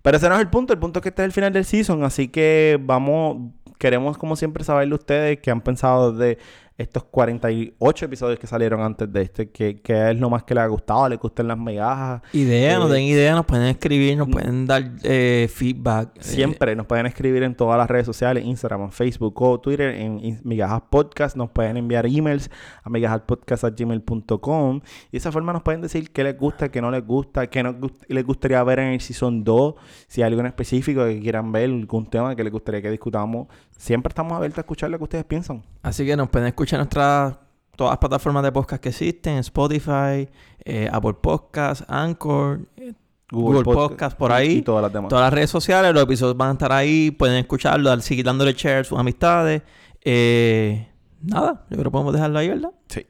Pero 0.00 0.16
ese 0.16 0.30
no 0.30 0.36
es 0.36 0.40
el 0.40 0.48
punto. 0.48 0.72
El 0.72 0.78
punto 0.78 0.98
es 0.98 1.02
que 1.02 1.10
este 1.10 1.20
es 1.20 1.26
el 1.26 1.32
final 1.32 1.52
del 1.52 1.66
season. 1.66 2.04
Así 2.04 2.28
que 2.28 2.78
vamos... 2.80 3.52
Queremos, 3.76 4.16
como 4.16 4.34
siempre, 4.34 4.64
saber 4.64 4.88
de 4.88 4.94
ustedes 4.94 5.38
qué 5.40 5.50
han 5.50 5.60
pensado 5.60 6.10
de 6.10 6.38
estos 6.78 7.04
48 7.04 8.04
episodios 8.04 8.38
que 8.38 8.46
salieron 8.46 8.80
antes 8.82 9.10
de 9.12 9.22
este. 9.22 9.50
¿Qué, 9.50 9.80
qué 9.80 10.10
es 10.10 10.18
lo 10.20 10.28
más 10.28 10.44
que 10.44 10.54
les 10.54 10.62
ha 10.62 10.66
gustado? 10.66 11.08
¿Les 11.08 11.18
gustan 11.18 11.48
las 11.48 11.56
migajas? 11.58 12.20
Idea, 12.32 12.78
no 12.78 12.88
Eh, 12.88 12.92
den 12.92 13.02
idea, 13.04 13.34
nos 13.34 13.46
pueden 13.46 13.66
escribir, 13.68 14.16
nos 14.18 14.28
pueden 14.28 14.66
dar 14.66 14.92
eh, 15.02 15.48
feedback. 15.52 16.10
eh, 16.16 16.20
Siempre 16.22 16.76
nos 16.76 16.86
pueden 16.86 17.06
escribir 17.06 17.42
en 17.44 17.54
todas 17.54 17.78
las 17.78 17.88
redes 17.88 18.04
sociales, 18.06 18.44
Instagram, 18.44 18.90
Facebook 18.90 19.40
o 19.42 19.58
Twitter, 19.60 19.94
en 19.94 20.40
Migajas 20.44 20.82
Podcast. 20.90 21.34
Nos 21.36 21.50
pueden 21.50 21.76
enviar 21.78 22.04
emails 22.06 22.50
a 22.84 22.90
migajaspodcast.gmail.com. 22.90 24.80
Y 25.08 25.12
de 25.12 25.18
esa 25.18 25.32
forma 25.32 25.52
nos 25.52 25.62
pueden 25.62 25.80
decir 25.80 26.10
qué 26.10 26.24
les 26.24 26.38
gusta, 26.38 26.70
qué 26.70 26.80
no 26.80 26.90
les 26.90 27.04
gusta, 27.06 27.46
qué 27.48 27.62
nos 27.62 27.76
gust- 27.76 28.04
les 28.08 28.24
gustaría 28.24 28.62
ver 28.64 28.80
en 28.80 28.88
el 28.88 29.00
Season 29.00 29.44
2. 29.44 29.74
Si 30.08 30.22
hay 30.22 30.28
algo 30.28 30.40
en 30.40 30.46
específico 30.46 31.04
que 31.04 31.20
quieran 31.20 31.52
ver, 31.52 31.70
algún 31.70 32.06
tema 32.08 32.34
que 32.36 32.44
les 32.44 32.52
gustaría 32.52 32.82
que 32.82 32.90
discutamos. 32.90 33.46
Siempre 33.76 34.08
estamos 34.10 34.32
abiertos 34.32 34.58
a 34.58 34.60
escuchar 34.62 34.90
lo 34.90 34.98
que 34.98 35.04
ustedes 35.04 35.24
piensan. 35.24 35.62
Así 35.86 36.04
que 36.04 36.16
nos 36.16 36.28
pueden 36.28 36.48
escuchar 36.48 36.78
en 36.78 36.80
nuestras 36.80 37.36
todas 37.76 37.92
las 37.92 37.98
plataformas 37.98 38.42
de 38.42 38.50
podcast 38.50 38.82
que 38.82 38.88
existen, 38.88 39.38
Spotify, 39.38 40.28
eh, 40.64 40.90
Apple 40.90 41.14
Podcasts, 41.20 41.84
Anchor, 41.86 42.62
eh, 42.76 42.92
Google, 43.30 43.62
Podcast, 43.62 44.18
por 44.18 44.32
ahí. 44.32 44.56
Y, 44.56 44.62
todas 44.62 44.82
las 44.82 44.92
demás. 44.92 45.08
todas 45.08 45.26
las 45.26 45.32
redes 45.32 45.48
sociales, 45.48 45.94
los 45.94 46.02
episodios 46.02 46.36
van 46.36 46.48
a 46.48 46.52
estar 46.54 46.72
ahí, 46.72 47.12
pueden 47.12 47.36
escucharlo, 47.36 48.00
seguir 48.00 48.24
dándole 48.24 48.52
share 48.54 48.80
a 48.80 48.84
sus 48.84 48.98
amistades. 48.98 49.62
Eh, 50.02 50.88
nada, 51.22 51.64
yo 51.70 51.76
creo 51.76 51.84
que 51.84 51.90
podemos 51.92 52.12
dejarlo 52.12 52.40
ahí, 52.40 52.48
¿verdad? 52.48 52.72
Sí. 52.88 53.06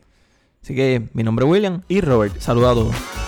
Así 0.63 0.75
que 0.75 1.09
mi 1.15 1.23
nombre 1.23 1.47
es 1.47 1.51
William. 1.51 1.81
Y 1.89 2.03
Robert. 2.03 2.39
Saludos 2.41 2.73
a 2.73 2.75
todos. 2.75 3.26